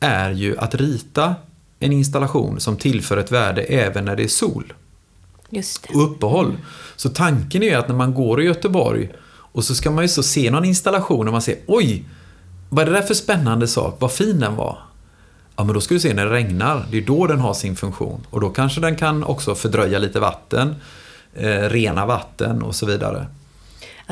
är 0.00 0.30
ju 0.30 0.58
att 0.58 0.74
rita 0.74 1.34
en 1.78 1.92
installation 1.92 2.60
som 2.60 2.76
tillför 2.76 3.16
ett 3.16 3.32
värde 3.32 3.62
även 3.62 4.04
när 4.04 4.16
det 4.16 4.24
är 4.24 4.28
sol. 4.28 4.72
Just 5.50 5.88
det. 5.88 5.94
Och 5.94 6.04
uppehåll. 6.04 6.56
Så 6.96 7.08
tanken 7.08 7.62
är 7.62 7.76
att 7.76 7.88
när 7.88 7.94
man 7.94 8.14
går 8.14 8.42
i 8.42 8.44
Göteborg 8.44 9.12
och 9.52 9.64
så 9.64 9.74
ska 9.74 9.90
man 9.90 10.04
ju 10.04 10.08
så 10.08 10.22
se 10.22 10.50
någon 10.50 10.64
installation 10.64 11.26
och 11.26 11.32
man 11.32 11.42
ser 11.42 11.56
oj, 11.66 12.04
vad 12.68 12.82
är 12.82 12.92
det 12.92 12.98
där 12.98 13.06
för 13.06 13.14
spännande 13.14 13.68
sak, 13.68 13.96
vad 14.00 14.12
fin 14.12 14.40
den 14.40 14.56
var. 14.56 14.78
Ja, 15.56 15.64
men 15.64 15.74
då 15.74 15.80
ska 15.80 15.94
du 15.94 16.00
se 16.00 16.14
när 16.14 16.26
det 16.26 16.32
regnar, 16.32 16.86
det 16.90 16.98
är 16.98 17.02
då 17.02 17.26
den 17.26 17.40
har 17.40 17.54
sin 17.54 17.76
funktion. 17.76 18.26
Och 18.30 18.40
då 18.40 18.50
kanske 18.50 18.80
den 18.80 18.96
kan 18.96 19.24
också 19.24 19.54
fördröja 19.54 19.98
lite 19.98 20.20
vatten, 20.20 20.74
eh, 21.34 21.60
rena 21.60 22.06
vatten 22.06 22.62
och 22.62 22.74
så 22.74 22.86
vidare. 22.86 23.26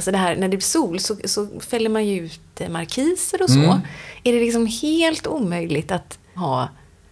Alltså 0.01 0.11
det 0.11 0.19
här, 0.19 0.37
när 0.37 0.49
det 0.49 0.57
blir 0.57 0.61
sol 0.61 1.01
så, 1.01 1.17
så 1.25 1.49
fäller 1.61 1.91
man 1.91 2.07
ju 2.07 2.25
ut 2.25 2.71
markiser 2.71 3.43
och 3.43 3.51
så. 3.51 3.59
Mm. 3.59 3.79
Är 4.25 4.33
det 4.33 4.41
liksom 4.41 4.67
helt 4.67 5.27
omöjligt 5.27 5.91
att 5.91 6.19
ha 6.35 6.69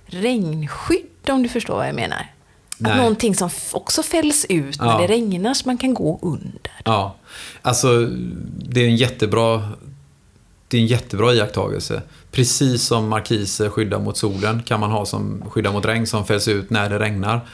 regnskydd 0.07 1.31
om 1.31 1.43
du 1.43 1.49
förstår 1.49 1.75
vad 1.75 1.89
jag 1.89 1.95
menar? 1.95 2.33
Nej. 2.79 2.93
Att 2.93 2.99
någonting 2.99 3.35
som 3.35 3.51
också 3.73 4.03
fälls 4.03 4.47
ut 4.49 4.77
ja. 4.79 4.85
när 4.85 4.99
det 4.99 5.15
regnar 5.15 5.55
så 5.55 5.69
man 5.69 5.79
kan 5.79 5.95
gå 5.95 6.19
under. 6.23 6.73
Ja, 6.85 7.17
alltså 7.63 8.07
det 8.59 8.81
är 8.81 8.89
en 8.89 8.97
jättebra, 8.97 9.69
det 10.69 10.77
är 10.77 10.81
en 10.81 10.87
jättebra 10.87 11.35
iakttagelse. 11.35 12.03
Precis 12.31 12.83
som 12.83 13.09
markiser 13.09 13.71
skyddar 13.71 14.01
mot 14.01 14.17
solen 14.17 14.63
kan 14.63 14.81
man 14.81 14.91
ha 14.91 15.07
som 15.07 15.43
skyddar 15.51 15.73
mot 15.73 15.85
regn 15.85 16.07
som 16.07 16.27
fälls 16.27 16.49
ut 16.49 16.71
när 16.71 16.91
det 16.91 16.99
regnar. 16.99 17.49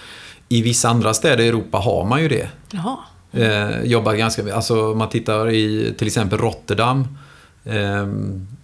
I 0.49 0.63
vissa 0.63 0.89
andra 0.89 1.15
städer 1.15 1.45
i 1.45 1.49
Europa 1.49 1.79
har 1.79 2.05
man 2.05 2.23
ju 2.23 2.29
det. 2.29 2.49
Jaha. 2.71 2.97
Eh, 3.37 3.83
jobbar 3.85 4.15
ganska, 4.15 4.55
alltså 4.55 4.93
om 4.93 4.99
man 4.99 5.09
tittar 5.09 5.51
i 5.51 5.95
till 5.99 6.07
exempel 6.07 6.39
Rotterdam. 6.39 7.09
Eh, 7.65 8.07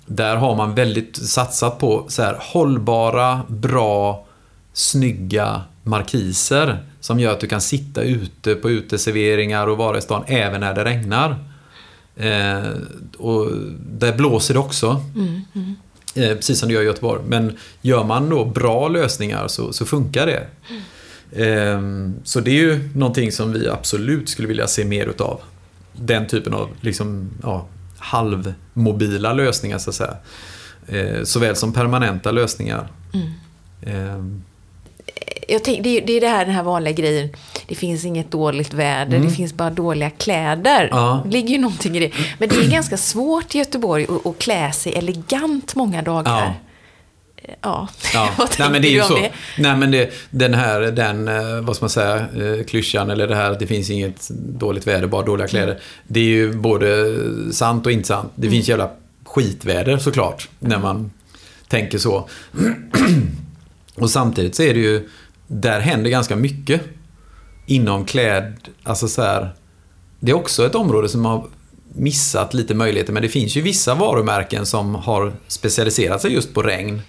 där 0.07 0.37
har 0.37 0.57
man 0.57 0.75
väldigt 0.75 1.17
satsat 1.17 1.79
på 1.79 2.05
så 2.09 2.23
här, 2.23 2.37
hållbara, 2.41 3.41
bra, 3.49 4.27
snygga 4.73 5.63
markiser. 5.83 6.85
Som 7.01 7.21
gör 7.21 7.33
att 7.33 7.41
du 7.41 7.47
kan 7.47 7.61
sitta 7.61 8.03
ute 8.03 8.55
på 8.55 8.71
uteserveringar 8.71 9.67
och 9.67 9.77
vara 9.77 9.99
i 9.99 10.01
stan 10.01 10.25
även 10.27 10.61
när 10.61 10.75
det 10.75 10.85
regnar. 10.85 11.37
Eh, 12.17 12.71
och 13.19 13.47
där 13.79 14.13
blåser 14.17 14.55
det 14.55 14.61
också. 14.61 15.05
Eh, 16.15 16.35
precis 16.35 16.59
som 16.59 16.69
det 16.69 16.75
gör 16.75 16.83
i 16.83 16.85
Göteborg. 16.85 17.23
Men 17.27 17.57
gör 17.83 18.05
man 18.05 18.31
då 18.31 18.45
bra 18.45 18.89
lösningar 18.89 19.49
så, 19.49 19.73
så 19.73 19.87
funkar 19.87 20.27
det. 20.27 20.47
Ehm, 20.71 20.83
Så 22.25 22.41
det 22.41 22.51
är 22.51 22.55
ju 22.55 22.89
någonting 22.95 23.33
som 23.33 23.53
vi 23.53 23.69
absolut 23.69 24.29
skulle 24.29 24.49
vilja 24.49 24.67
se 24.67 24.85
mer 24.85 25.07
utav. 25.07 25.41
Den 25.93 26.27
typen 26.27 26.55
av 26.55 26.69
liksom, 26.81 27.31
ja, 27.43 27.67
halvmobila 27.99 29.33
lösningar 29.33 29.79
så 29.79 29.91
att 29.91 29.97
säga. 29.97 30.17
Eh, 30.89 31.25
Såväl 31.25 31.57
som 31.57 31.73
permanenta 31.73 32.31
lösningar. 32.31 32.89
Ehm, 33.87 34.43
Jag 35.49 35.65
tänk, 35.65 35.85
det, 35.85 35.89
är, 35.99 36.07
det 36.07 36.13
är 36.13 36.21
det 36.21 36.29
här, 36.29 36.45
den 36.45 36.55
här 36.55 36.63
vanliga 36.63 36.93
grejen. 36.95 37.29
Det 37.69 37.75
finns 37.75 38.05
inget 38.05 38.31
dåligt 38.31 38.75
väder, 38.75 39.19
det 39.19 39.31
finns 39.31 39.55
bara 39.55 39.71
dåliga 39.71 40.11
kläder. 40.11 40.85
Mm. 40.85 40.97
Ja. 40.99 41.23
Det 41.25 41.31
ligger 41.31 41.49
ju 41.49 41.59
någonting 41.59 41.97
i 41.97 42.01
det. 42.01 42.13
Men 42.39 42.49
det 42.49 42.57
är 42.57 42.71
ganska 42.71 42.97
svårt 42.97 43.55
i 43.55 43.59
Göteborg 43.59 44.07
att, 44.09 44.27
att 44.27 44.39
klä 44.39 44.73
sig 44.73 44.93
elegant 44.95 45.75
många 45.75 46.03
dagar. 46.03 46.41
Ja. 46.45 46.55
Ja, 47.61 47.89
Ja, 48.15 48.31
nej 48.59 48.71
men 48.71 48.83
det 48.83 48.89
är 48.89 48.93
ju 48.93 49.03
så. 49.03 49.15
det? 49.15 49.31
Nej 49.59 49.77
men 49.77 49.91
det, 49.91 50.11
den 50.31 50.55
här, 50.55 50.81
den, 50.81 51.29
eh, 51.29 51.61
vad 51.61 51.77
ska 51.77 51.83
man 51.83 51.91
säga, 51.91 52.17
eh, 52.17 52.65
klyschan 52.65 53.11
eller 53.11 53.29
det 53.29 53.35
här 53.35 53.51
att 53.51 53.59
det 53.59 53.67
finns 53.67 53.91
inget 53.91 54.29
dåligt 54.31 54.87
väder, 54.87 55.07
bara 55.07 55.23
dåliga 55.23 55.49
kläder. 55.49 55.81
Det 56.07 56.21
är 56.21 56.25
ju 56.25 56.53
både 56.53 57.17
sant 57.53 57.87
och 57.87 57.93
inte 57.93 58.09
sant. 58.09 58.33
Det 58.35 58.51
finns 58.51 58.69
jävla 58.69 58.91
skitväder 59.25 59.99
såklart, 59.99 60.49
när 60.59 60.79
man 60.79 61.11
tänker 61.69 61.99
så. 61.99 62.29
och 63.95 64.11
samtidigt 64.11 64.55
så 64.55 64.63
är 64.63 64.75
det 64.75 64.81
ju, 64.81 65.09
där 65.47 65.81
händer 65.81 66.11
ganska 66.11 66.37
mycket. 66.37 66.81
Inom 67.67 68.05
kläd, 68.05 68.55
alltså 68.83 69.09
så 69.09 69.23
här, 69.23 69.55
det 70.21 70.31
är 70.31 70.37
också 70.37 70.67
ett 70.67 70.75
område 70.75 71.09
som 71.09 71.25
har 71.25 71.45
missat 71.95 72.55
lite 72.55 72.75
möjligheter, 72.75 73.13
men 73.13 73.23
det 73.23 73.29
finns 73.29 73.57
ju 73.57 73.61
vissa 73.61 73.95
varumärken 73.95 74.67
som 74.67 74.95
har 74.95 75.33
specialiserat 75.49 76.23
sig 76.23 76.33
just 76.33 76.55
på 76.55 76.63
regn. 76.63 77.03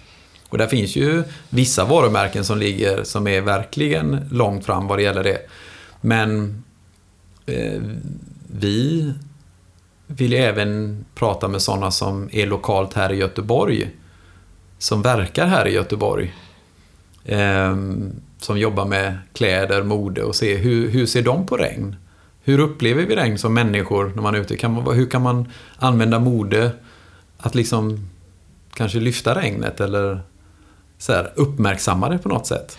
Och 0.52 0.58
där 0.58 0.66
finns 0.66 0.96
ju 0.96 1.24
vissa 1.50 1.84
varumärken 1.84 2.44
som 2.44 2.58
ligger, 2.58 3.04
som 3.04 3.26
är 3.26 3.40
verkligen 3.40 4.28
långt 4.30 4.66
fram 4.66 4.86
vad 4.86 4.98
det 4.98 5.02
gäller 5.02 5.24
det. 5.24 5.38
Men 6.00 6.62
eh, 7.46 7.82
vi 8.52 9.12
vill 10.06 10.32
ju 10.32 10.38
även 10.38 11.04
prata 11.14 11.48
med 11.48 11.62
sådana 11.62 11.90
som 11.90 12.28
är 12.32 12.46
lokalt 12.46 12.94
här 12.94 13.12
i 13.12 13.16
Göteborg. 13.16 13.90
Som 14.78 15.02
verkar 15.02 15.46
här 15.46 15.68
i 15.68 15.72
Göteborg. 15.72 16.34
Eh, 17.24 17.76
som 18.38 18.58
jobbar 18.58 18.84
med 18.84 19.18
kläder, 19.32 19.82
mode 19.82 20.22
och 20.22 20.36
se 20.36 20.56
hur, 20.56 20.90
hur 20.90 21.06
ser 21.06 21.22
de 21.22 21.46
på 21.46 21.56
regn? 21.56 21.96
Hur 22.42 22.58
upplever 22.58 23.02
vi 23.02 23.16
regn 23.16 23.38
som 23.38 23.54
människor 23.54 24.12
när 24.14 24.22
man 24.22 24.34
är 24.34 24.38
ute? 24.38 24.56
Kan 24.56 24.72
man, 24.72 24.94
hur 24.94 25.06
kan 25.06 25.22
man 25.22 25.48
använda 25.76 26.18
mode 26.18 26.70
att 27.38 27.54
liksom 27.54 28.08
kanske 28.74 28.98
lyfta 29.00 29.34
regnet 29.40 29.80
eller 29.80 30.20
så 31.02 31.12
här, 31.12 31.32
uppmärksamma 31.34 32.08
det 32.08 32.18
på 32.18 32.28
något 32.28 32.46
sätt? 32.46 32.78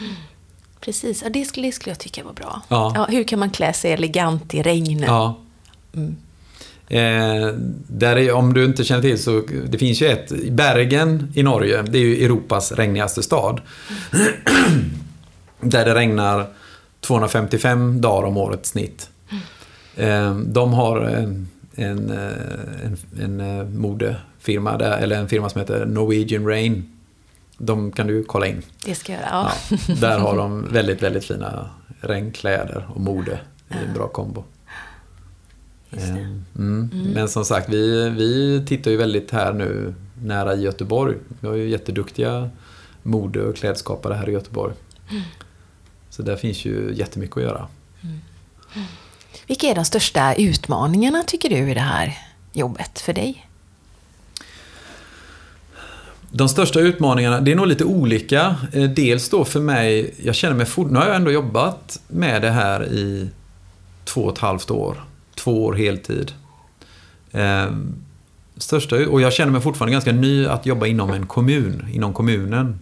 Precis, 0.80 1.22
ja, 1.24 1.30
det, 1.30 1.46
skulle, 1.46 1.68
det 1.68 1.72
skulle 1.72 1.92
jag 1.92 2.00
tycka 2.00 2.24
var 2.24 2.34
bra. 2.34 2.62
Ja. 2.68 3.08
hur 3.10 3.24
kan 3.24 3.40
man 3.40 3.50
klä 3.50 3.74
sig 3.74 3.92
elegant 3.92 4.54
i 4.54 4.62
regnet? 4.62 5.08
Ja. 5.08 5.38
Eh, 6.88 7.48
där 7.88 8.16
är, 8.16 8.34
om 8.34 8.54
du 8.54 8.66
inte 8.66 8.84
känner 8.84 9.02
till 9.02 9.24
så 9.24 9.44
det 9.70 9.78
finns 9.78 10.02
ju 10.02 10.08
ett, 10.08 10.52
Bergen 10.52 11.32
i 11.36 11.44
Norge, 11.44 11.82
det 11.82 11.98
är 11.98 12.02
ju 12.02 12.26
Europas 12.26 12.72
regnigaste 12.72 13.24
stad. 13.24 13.62
där 15.60 15.86
det 15.86 15.96
regnar 15.96 16.48
255 17.02 18.02
dagar 18.02 18.28
om 18.28 18.38
året 18.38 18.66
snitt. 18.66 19.10
Eh, 19.96 20.36
de 20.36 20.74
har 20.74 21.00
en, 21.00 21.48
en, 21.76 22.10
eh, 22.10 22.86
en, 22.86 22.98
en 23.22 23.60
eh, 23.60 23.66
modefirma, 23.66 24.78
där, 24.78 24.98
eller 24.98 25.16
en 25.16 25.30
firma 25.30 25.50
som 25.50 25.62
heter 25.62 25.86
Norwegian 25.86 26.48
Rain. 26.48 26.93
De 27.58 27.92
kan 27.92 28.08
du 28.08 28.24
kolla 28.24 28.48
in. 28.48 28.62
Det 28.86 28.96
ska 28.96 29.12
jag 29.14 29.22
göra. 29.22 29.30
Ja, 29.32 29.52
Ja. 29.88 29.96
där 29.96 30.20
har 30.20 30.38
de 30.38 30.68
väldigt, 30.74 31.04
väldigt 31.04 31.26
fina 31.26 31.70
regnkläder 32.02 32.88
och 32.96 33.02
mode 33.02 33.40
i 33.70 33.74
en 33.88 33.94
bra 33.94 34.08
kombo. 34.08 34.44
Just 35.90 36.06
det. 36.08 36.20
Eh, 36.22 36.28
Mm. 36.56 36.90
Men 37.16 37.30
som 37.30 37.46
sagt, 37.46 37.70
vi, 37.70 38.10
vi 38.10 38.64
tittar 38.68 38.92
ju 38.92 38.98
väldigt 38.98 39.32
här 39.32 39.54
nu 39.54 39.94
nära 40.24 40.56
Göteborg. 40.56 41.16
Vi 41.40 41.48
har 41.48 41.56
ju 41.56 41.70
jätteduktiga 41.70 42.50
mode 43.04 43.42
och 43.42 43.56
klädskapare 43.56 44.14
här 44.14 44.30
i 44.30 44.32
Göteborg. 44.32 44.74
Så 46.10 46.22
där 46.24 46.36
finns 46.36 46.66
ju 46.66 46.92
jättemycket 46.96 47.38
att 47.38 47.44
göra. 47.44 47.68
Vilka 49.48 49.68
är 49.68 49.76
de 49.76 49.86
största 49.86 50.34
utmaningarna 50.36 51.24
tycker 51.28 51.50
du 51.50 51.56
i 51.72 51.74
det 51.74 51.80
här 51.80 52.18
jobbet 52.54 53.00
för 53.00 53.14
dig? 53.14 53.48
De 56.36 56.50
största 56.50 56.80
utmaningarna, 56.80 57.42
det 57.42 57.52
är 57.52 57.56
nog 57.56 57.68
lite 57.68 57.84
olika. 57.84 58.56
Eh, 58.72 58.84
dels 58.84 59.30
då 59.30 59.46
för 59.46 59.60
mig, 59.60 60.14
jag 60.24 60.36
känner 60.36 60.56
mig 60.56 60.66
fort, 60.66 60.92
nu 60.92 61.00
har 61.00 61.06
jag 61.06 61.16
ändå 61.16 61.32
jobbat 61.32 62.00
med 62.08 62.42
det 62.42 62.50
här 62.50 62.84
i 62.84 63.30
två 64.06 64.22
och 64.22 64.34
ett 64.34 64.40
halvt 64.40 64.72
år. 64.72 65.04
Två 65.36 65.66
år 65.66 65.74
heltid. 65.74 66.32
Ehm, 67.32 67.96
största, 68.58 68.96
och 68.96 69.22
jag 69.22 69.34
känner 69.34 69.52
mig 69.52 69.62
fortfarande 69.62 69.92
ganska 69.92 70.12
ny 70.12 70.46
att 70.46 70.66
jobba 70.66 70.86
inom 70.86 71.12
en 71.12 71.28
kommun, 71.28 71.88
inom 71.94 72.14
kommunen. 72.14 72.80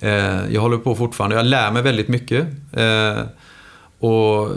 Ehm, 0.00 0.52
jag 0.52 0.60
håller 0.60 0.78
på 0.78 0.94
fortfarande, 0.94 1.36
jag 1.36 1.46
lär 1.46 1.70
mig 1.70 1.82
väldigt 1.82 2.08
mycket. 2.08 2.46
Ehm, 2.72 3.26
och 3.98 4.50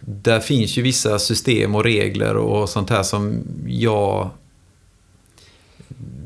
där 0.00 0.40
finns 0.40 0.78
ju 0.78 0.82
vissa 0.82 1.18
system 1.18 1.74
och 1.74 1.84
regler 1.84 2.36
och 2.36 2.68
sånt 2.68 2.90
här 2.90 3.02
som 3.02 3.38
jag 3.66 4.30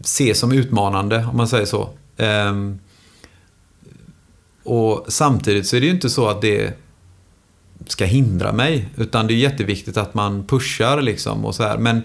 se 0.04 0.34
som 0.34 0.52
utmanande, 0.52 1.26
om 1.30 1.36
man 1.36 1.48
säger 1.48 1.66
så. 1.66 1.88
Ehm, 2.16 2.78
och 4.64 5.04
samtidigt 5.08 5.66
så 5.66 5.76
är 5.76 5.80
det 5.80 5.86
ju 5.86 5.92
inte 5.92 6.10
så 6.10 6.28
att 6.28 6.40
det 6.40 6.78
ska 7.86 8.04
hindra 8.04 8.52
mig, 8.52 8.88
utan 8.96 9.26
det 9.26 9.34
är 9.34 9.36
jätteviktigt 9.36 9.96
att 9.96 10.14
man 10.14 10.46
pushar 10.46 11.02
liksom 11.02 11.44
och 11.44 11.54
så 11.54 11.62
här. 11.62 11.78
Men 11.78 12.02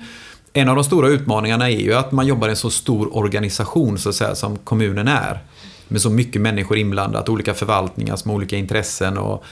en 0.53 0.69
av 0.69 0.75
de 0.75 0.84
stora 0.84 1.08
utmaningarna 1.08 1.69
är 1.69 1.79
ju 1.79 1.93
att 1.93 2.12
man 2.12 2.27
jobbar 2.27 2.47
i 2.47 2.51
en 2.51 2.58
så 2.58 2.69
stor 2.69 3.17
organisation 3.17 3.97
så 3.97 4.10
att 4.10 4.15
säga, 4.15 4.36
som 4.36 4.58
kommunen 4.58 5.08
är. 5.08 5.39
Med 5.88 6.01
så 6.01 6.10
mycket 6.10 6.41
människor 6.41 6.77
inblandat, 6.77 7.29
olika 7.29 7.53
förvaltningar 7.53 8.15
som 8.15 8.29
har 8.29 8.36
olika 8.36 8.58
intressen 8.58 9.17
och 9.17 9.43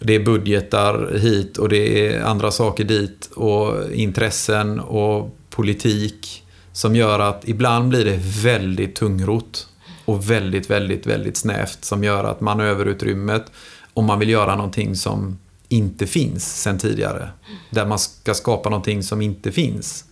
det 0.00 0.14
är 0.14 0.20
budgetar 0.20 1.18
hit 1.18 1.58
och 1.58 1.68
det 1.68 2.06
är 2.06 2.22
andra 2.22 2.50
saker 2.50 2.84
dit 2.84 3.30
och 3.34 3.92
intressen 3.92 4.80
och 4.80 5.36
politik 5.50 6.41
som 6.72 6.96
gör 6.96 7.18
att 7.18 7.48
ibland 7.48 7.88
blir 7.88 8.04
det 8.04 8.20
väldigt 8.42 8.94
tungrot 8.94 9.68
och 10.04 10.30
väldigt, 10.30 10.70
väldigt, 10.70 11.06
väldigt 11.06 11.36
snävt 11.36 11.84
som 11.84 12.04
gör 12.04 12.24
att 12.24 12.40
manöverutrymmet 12.40 13.52
om 13.94 14.04
man 14.04 14.18
vill 14.18 14.28
göra 14.28 14.56
någonting 14.56 14.96
som 14.96 15.38
inte 15.68 16.06
finns 16.06 16.62
sen 16.62 16.78
tidigare, 16.78 17.28
där 17.70 17.86
man 17.86 17.98
ska 17.98 18.34
skapa 18.34 18.68
någonting 18.68 19.02
som 19.02 19.22
inte 19.22 19.52
finns, 19.52 20.04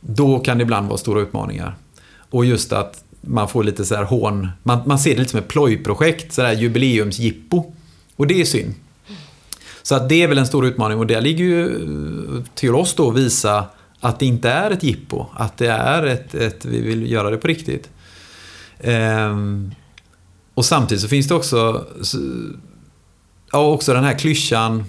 då 0.00 0.38
kan 0.38 0.58
det 0.58 0.62
ibland 0.62 0.88
vara 0.88 0.98
stora 0.98 1.20
utmaningar. 1.20 1.76
Och 2.30 2.44
just 2.44 2.72
att 2.72 3.04
man 3.20 3.48
får 3.48 3.64
lite 3.64 3.84
så 3.84 3.94
här 3.94 4.04
hån, 4.04 4.48
man, 4.62 4.80
man 4.86 4.98
ser 4.98 5.10
det 5.10 5.18
lite 5.18 5.30
som 5.30 5.40
ett 5.40 5.48
plojprojekt, 5.48 6.32
sådär 6.32 6.52
jubileumsjippo. 6.52 7.72
Och 8.16 8.26
det 8.26 8.40
är 8.40 8.44
synd. 8.44 8.74
Så 9.82 9.94
att 9.94 10.08
det 10.08 10.22
är 10.22 10.28
väl 10.28 10.38
en 10.38 10.46
stor 10.46 10.66
utmaning 10.66 10.98
och 10.98 11.06
det 11.06 11.20
ligger 11.20 11.44
ju 11.44 11.66
eh, 11.66 12.44
till 12.54 12.74
oss 12.74 12.94
då 12.94 13.10
att 13.10 13.16
visa 13.16 13.64
att 14.00 14.18
det 14.18 14.26
inte 14.26 14.50
är 14.50 14.70
ett 14.70 14.82
jippo, 14.82 15.26
att 15.34 15.58
det 15.58 15.70
är 15.70 16.06
ett, 16.06 16.34
ett 16.34 16.64
vi 16.64 16.80
vill 16.80 17.10
göra 17.10 17.30
det 17.30 17.36
på 17.36 17.48
riktigt. 17.48 17.90
Ehm, 18.80 19.74
och 20.54 20.64
samtidigt 20.64 21.02
så 21.02 21.08
finns 21.08 21.28
det 21.28 21.34
också, 21.34 21.86
ja, 23.52 23.58
också 23.58 23.94
den 23.94 24.04
här 24.04 24.18
klyschan 24.18 24.84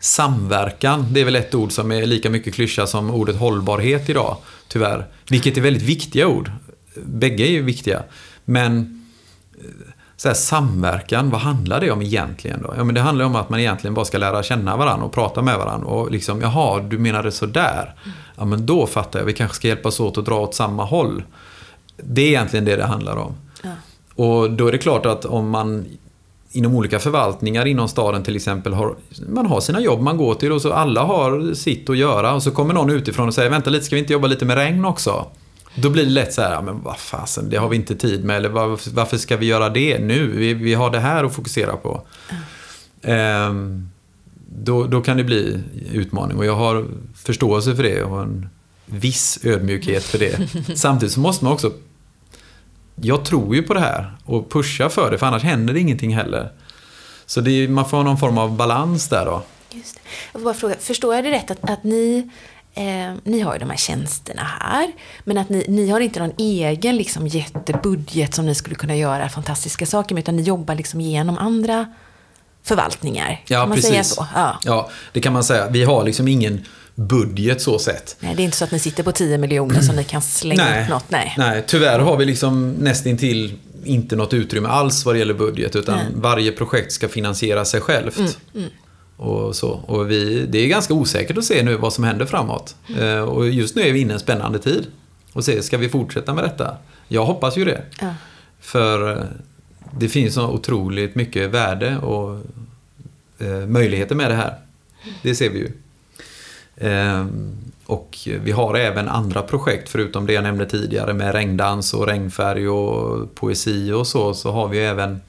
samverkan. 0.00 1.06
Det 1.10 1.20
är 1.20 1.24
väl 1.24 1.36
ett 1.36 1.54
ord 1.54 1.72
som 1.72 1.92
är 1.92 2.06
lika 2.06 2.30
mycket 2.30 2.54
klyscha 2.54 2.86
som 2.86 3.10
ordet 3.10 3.36
hållbarhet 3.36 4.08
idag, 4.08 4.36
tyvärr. 4.68 5.06
Vilket 5.28 5.56
är 5.56 5.60
väldigt 5.60 5.82
viktiga 5.82 6.28
ord. 6.28 6.50
Bägge 6.94 7.46
är 7.46 7.50
ju 7.50 7.62
viktiga. 7.62 8.02
Men 8.44 9.06
så 10.20 10.28
här, 10.28 10.34
samverkan, 10.34 11.30
vad 11.30 11.40
handlar 11.40 11.80
det 11.80 11.90
om 11.90 12.02
egentligen 12.02 12.62
då? 12.62 12.74
Ja, 12.76 12.84
men 12.84 12.94
det 12.94 13.00
handlar 13.00 13.24
om 13.24 13.36
att 13.36 13.48
man 13.48 13.60
egentligen 13.60 13.94
bara 13.94 14.04
ska 14.04 14.18
lära 14.18 14.42
känna 14.42 14.76
varandra 14.76 15.06
och 15.06 15.12
prata 15.12 15.42
med 15.42 15.58
varandra. 15.58 15.88
Och 15.88 16.10
liksom, 16.10 16.40
jaha, 16.40 16.80
du 16.80 16.98
menar 16.98 17.22
det 17.22 17.32
sådär? 17.32 17.94
Ja, 18.36 18.44
men 18.44 18.66
då 18.66 18.86
fattar 18.86 19.18
jag. 19.18 19.26
Vi 19.26 19.32
kanske 19.32 19.56
ska 19.56 19.68
hjälpas 19.68 20.00
åt 20.00 20.18
att 20.18 20.24
dra 20.24 20.40
åt 20.40 20.54
samma 20.54 20.84
håll. 20.84 21.22
Det 21.96 22.22
är 22.22 22.26
egentligen 22.26 22.64
det 22.64 22.76
det 22.76 22.84
handlar 22.84 23.16
om. 23.16 23.34
Ja. 23.62 23.70
Och 24.24 24.50
då 24.50 24.66
är 24.66 24.72
det 24.72 24.78
klart 24.78 25.06
att 25.06 25.24
om 25.24 25.50
man 25.50 25.86
inom 26.52 26.74
olika 26.74 26.98
förvaltningar 26.98 27.66
inom 27.66 27.88
staden 27.88 28.22
till 28.22 28.36
exempel 28.36 28.72
har, 28.72 28.94
man 29.28 29.46
har 29.46 29.60
sina 29.60 29.80
jobb 29.80 30.00
man 30.00 30.16
går 30.16 30.34
till 30.34 30.52
och 30.52 30.62
så 30.62 30.72
alla 30.72 31.02
har 31.02 31.54
sitt 31.54 31.90
att 31.90 31.96
göra 31.96 32.34
och 32.34 32.42
så 32.42 32.50
kommer 32.50 32.74
någon 32.74 32.90
utifrån 32.90 33.28
och 33.28 33.34
säger 33.34 33.50
vänta 33.50 33.70
lite, 33.70 33.84
ska 33.84 33.96
vi 33.96 34.00
inte 34.00 34.12
jobba 34.12 34.26
lite 34.26 34.44
med 34.44 34.56
regn 34.56 34.84
också? 34.84 35.26
Då 35.74 35.90
blir 35.90 36.04
det 36.04 36.10
lätt 36.10 36.32
så 36.32 36.42
här, 36.42 36.52
ja, 36.52 36.62
men 36.62 36.82
vad 36.82 36.98
fasen, 36.98 37.50
det 37.50 37.56
har 37.56 37.68
vi 37.68 37.76
inte 37.76 37.96
tid 37.96 38.24
med 38.24 38.36
eller 38.36 38.48
var, 38.48 38.94
varför 38.94 39.16
ska 39.16 39.36
vi 39.36 39.46
göra 39.46 39.68
det 39.68 39.98
nu? 39.98 40.26
Vi, 40.26 40.54
vi 40.54 40.74
har 40.74 40.90
det 40.90 41.00
här 41.00 41.24
att 41.24 41.34
fokusera 41.34 41.76
på. 41.76 42.02
Ehm, 43.02 43.90
då, 44.48 44.86
då 44.86 45.00
kan 45.00 45.16
det 45.16 45.24
bli 45.24 45.62
utmaning 45.92 46.38
och 46.38 46.44
jag 46.44 46.56
har 46.56 46.86
förståelse 47.14 47.76
för 47.76 47.82
det 47.82 48.02
och 48.02 48.22
en 48.22 48.48
viss 48.86 49.38
ödmjukhet 49.44 50.04
för 50.04 50.18
det. 50.18 50.48
Samtidigt 50.76 51.14
så 51.14 51.20
måste 51.20 51.44
man 51.44 51.52
också 51.52 51.72
jag 53.02 53.24
tror 53.24 53.54
ju 53.56 53.62
på 53.62 53.74
det 53.74 53.80
här 53.80 54.12
och 54.24 54.50
pushar 54.50 54.88
för 54.88 55.10
det 55.10 55.18
för 55.18 55.26
annars 55.26 55.42
händer 55.42 55.74
det 55.74 55.80
ingenting 55.80 56.14
heller. 56.14 56.52
Så 57.26 57.40
är, 57.40 57.68
man 57.68 57.88
får 57.88 57.96
ha 57.96 58.04
någon 58.04 58.18
form 58.18 58.38
av 58.38 58.56
balans 58.56 59.08
där 59.08 59.24
då. 59.24 59.42
Just 59.70 59.94
det. 59.94 60.00
Jag 60.32 60.40
får 60.40 60.44
bara 60.44 60.54
fråga, 60.54 60.74
förstår 60.80 61.14
jag 61.14 61.24
det 61.24 61.30
rätt 61.30 61.50
att, 61.50 61.70
att 61.70 61.84
ni, 61.84 62.30
eh, 62.74 63.14
ni 63.24 63.40
har 63.40 63.52
ju 63.52 63.58
de 63.58 63.70
här 63.70 63.76
tjänsterna 63.76 64.42
här, 64.42 64.92
men 65.24 65.38
att 65.38 65.48
ni, 65.48 65.64
ni 65.68 65.90
har 65.90 66.00
inte 66.00 66.20
någon 66.20 66.34
egen 66.38 66.96
liksom, 66.96 67.26
jättebudget 67.26 68.34
som 68.34 68.46
ni 68.46 68.54
skulle 68.54 68.74
kunna 68.76 68.96
göra 68.96 69.28
fantastiska 69.28 69.86
saker 69.86 70.14
med, 70.14 70.22
utan 70.22 70.36
ni 70.36 70.42
jobbar 70.42 70.74
liksom 70.74 71.00
genom 71.00 71.38
andra 71.38 71.86
förvaltningar? 72.62 73.40
Ja, 73.46 73.60
kan 73.60 73.68
man 73.68 73.76
precis. 73.76 73.90
säga 73.90 74.04
så? 74.04 74.26
Ja. 74.34 74.58
Ja, 74.64 74.90
det 75.12 75.20
kan 75.20 75.32
man 75.32 75.44
säga. 75.44 75.68
Vi 75.68 75.84
har 75.84 76.04
liksom 76.04 76.28
ingen 76.28 76.64
budget 76.94 77.62
så 77.62 77.78
sett. 77.78 78.16
Nej, 78.20 78.34
det 78.34 78.42
är 78.42 78.44
inte 78.44 78.56
så 78.56 78.64
att 78.64 78.70
ni 78.70 78.78
sitter 78.78 79.02
på 79.02 79.12
10 79.12 79.38
miljoner 79.38 79.80
som 79.80 79.96
ni 79.96 80.04
kan 80.04 80.22
slänga 80.22 80.82
upp 80.82 80.88
något. 80.88 81.10
Nej. 81.10 81.34
Nej, 81.38 81.64
tyvärr 81.66 81.98
har 81.98 82.16
vi 82.16 82.24
liksom 82.24 82.70
nästintill 82.70 83.58
inte 83.84 84.16
något 84.16 84.34
utrymme 84.34 84.68
alls 84.68 85.04
vad 85.04 85.14
det 85.14 85.18
gäller 85.18 85.34
budget 85.34 85.76
utan 85.76 85.96
Nej. 85.96 86.06
Mm, 86.06 86.20
varje 86.20 86.52
projekt 86.52 86.92
ska 86.92 87.08
finansiera 87.08 87.64
sig 87.64 87.80
självt. 87.80 88.38
Och, 89.20 89.56
så. 89.56 89.70
och 89.70 90.10
vi, 90.10 90.46
det 90.46 90.58
är 90.58 90.68
ganska 90.68 90.94
osäkert 90.94 91.38
att 91.38 91.44
se 91.44 91.62
nu 91.62 91.76
vad 91.76 91.92
som 91.92 92.04
händer 92.04 92.26
framåt. 92.26 92.76
Eh, 92.98 93.20
och 93.20 93.48
just 93.48 93.76
nu 93.76 93.82
är 93.82 93.92
vi 93.92 94.00
inne 94.00 94.10
i 94.10 94.14
en 94.14 94.20
spännande 94.20 94.58
tid. 94.58 94.86
Och 95.32 95.44
se, 95.44 95.62
ska 95.62 95.78
vi 95.78 95.88
fortsätta 95.88 96.34
med 96.34 96.44
detta? 96.44 96.76
Jag 97.08 97.24
hoppas 97.24 97.56
ju 97.56 97.64
det. 97.64 97.82
Ja. 98.00 98.14
För 98.60 99.10
eh, 99.10 99.24
det 99.98 100.08
finns 100.08 100.34
så 100.34 100.48
otroligt 100.48 101.14
mycket 101.14 101.50
värde 101.50 101.98
och 101.98 102.40
eh, 103.38 103.66
möjligheter 103.66 104.14
med 104.14 104.30
det 104.30 104.34
här. 104.34 104.54
Det 105.22 105.34
ser 105.34 105.50
vi 105.50 105.58
ju. 105.58 105.72
Ehm, 106.76 107.56
och 107.86 108.18
vi 108.44 108.52
har 108.52 108.74
även 108.74 109.08
andra 109.08 109.42
projekt 109.42 109.88
förutom 109.88 110.26
det 110.26 110.32
jag 110.32 110.42
nämnde 110.42 110.66
tidigare 110.66 111.12
med 111.12 111.32
regndans 111.32 111.94
och 111.94 112.06
regnfärg 112.06 112.68
och 112.68 113.34
poesi 113.34 113.92
och 113.92 114.06
så. 114.06 114.34
Så 114.34 114.52
har 114.52 114.68
vi 114.68 114.78
även 114.78 115.20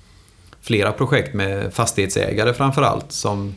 flera 0.61 0.91
projekt 0.91 1.33
med 1.33 1.73
fastighetsägare 1.73 2.53
framförallt 2.53 3.11
som 3.11 3.55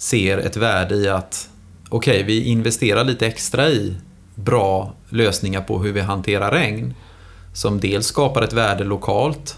ser 0.00 0.38
ett 0.38 0.56
värde 0.56 0.94
i 0.94 1.08
att 1.08 1.50
okej, 1.88 2.22
vi 2.22 2.44
investerar 2.44 3.04
lite 3.04 3.26
extra 3.26 3.68
i 3.68 3.96
bra 4.34 4.94
lösningar 5.08 5.60
på 5.60 5.82
hur 5.82 5.92
vi 5.92 6.00
hanterar 6.00 6.50
regn. 6.50 6.94
Som 7.54 7.80
dels 7.80 8.06
skapar 8.06 8.42
ett 8.42 8.52
värde 8.52 8.84
lokalt 8.84 9.56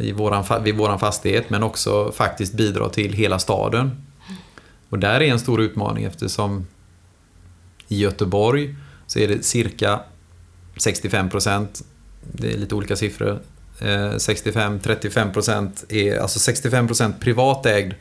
i 0.00 0.12
våran, 0.12 0.64
vid 0.64 0.76
våran 0.76 0.98
fastighet 0.98 1.50
men 1.50 1.62
också 1.62 2.12
faktiskt 2.12 2.54
bidrar 2.54 2.88
till 2.88 3.12
hela 3.12 3.38
staden. 3.38 4.02
Och 4.88 4.98
där 4.98 5.20
är 5.20 5.32
en 5.32 5.40
stor 5.40 5.60
utmaning 5.60 6.04
eftersom 6.04 6.66
i 7.88 7.98
Göteborg 7.98 8.76
så 9.06 9.18
är 9.18 9.28
det 9.28 9.44
cirka 9.44 10.00
65 10.76 11.30
procent, 11.30 11.84
det 12.20 12.52
är 12.52 12.58
lite 12.58 12.74
olika 12.74 12.96
siffror, 12.96 13.40
eh, 13.80 14.12
65-35 14.18 15.32
procent 15.32 15.84
är 15.88 16.18
alltså 16.18 16.38
65 16.38 16.86
procent 16.86 17.20
privatägd 17.20 17.94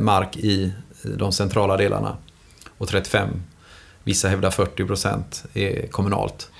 mark 0.00 0.36
i 0.36 0.72
de 1.02 1.32
centrala 1.32 1.76
delarna 1.76 2.16
och 2.78 2.88
35, 2.88 3.28
vissa 4.04 4.28
hävdar 4.28 4.50
40 4.50 4.84
procent 4.84 5.44
är 5.54 5.86
kommunalt. 5.86 6.50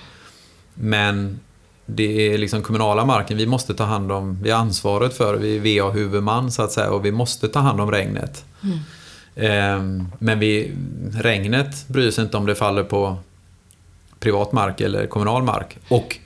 Men 0.75 1.40
det 1.87 2.35
är 2.35 2.38
liksom 2.38 2.62
kommunala 2.62 3.05
marken 3.05 3.37
vi 3.37 3.46
måste 3.46 3.75
ta 3.75 3.85
hand 3.85 4.12
om, 4.12 4.38
vi 4.42 4.51
har 4.51 4.59
ansvaret 4.59 5.16
för, 5.16 5.37
vi 5.37 5.79
är 5.79 5.83
VA-huvudman 5.83 6.51
så 6.51 6.62
att 6.62 6.73
säga 6.73 6.90
och 6.90 7.05
vi 7.05 7.12
måste 7.12 7.49
ta 7.49 7.59
hand 7.61 7.81
om 7.81 7.90
regnet. 7.90 8.44
Ehm, 9.37 10.07
Men 10.18 10.38
vi, 10.38 10.73
regnet 11.12 11.88
bryr 11.88 12.11
sig 12.11 12.25
inte 12.25 12.37
om 12.37 12.46
det 12.46 12.55
faller 12.55 12.85
på 12.85 13.16
privat 14.18 14.53
mark 14.53 14.81
eller 14.81 15.07
kommunal 15.07 15.42
mark. 15.42 15.79
Och 15.88 16.16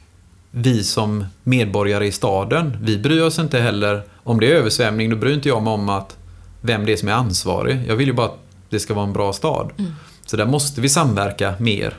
vi 0.51 0.85
som 0.85 1.25
medborgare 1.42 2.07
i 2.07 2.12
staden, 2.12 2.77
vi 2.81 2.99
bryr 2.99 3.23
oss 3.23 3.38
inte 3.38 3.61
heller 3.61 4.03
om 4.23 4.40
det 4.40 4.53
är 4.53 4.57
översvämning, 4.57 5.11
då 5.11 5.16
bryr 5.16 5.35
inte 5.35 5.49
jag 5.49 5.62
mig 5.62 5.73
om 5.73 5.88
att 5.88 6.16
vem 6.66 6.87
det 6.87 6.92
är 6.92 6.96
som 6.96 7.09
är 7.09 7.12
ansvarig. 7.12 7.81
Jag 7.88 7.96
vill 7.96 8.07
ju 8.09 8.12
bara 8.14 8.27
att 8.27 8.38
det 8.70 8.81
ska 8.81 8.94
vara 8.94 9.07
en 9.07 9.12
bra 9.12 9.33
stad. 9.33 9.70
Så 10.27 10.37
där 10.37 10.46
måste 10.46 10.81
vi 10.81 10.88
samverka 10.88 11.55
mer. 11.59 11.94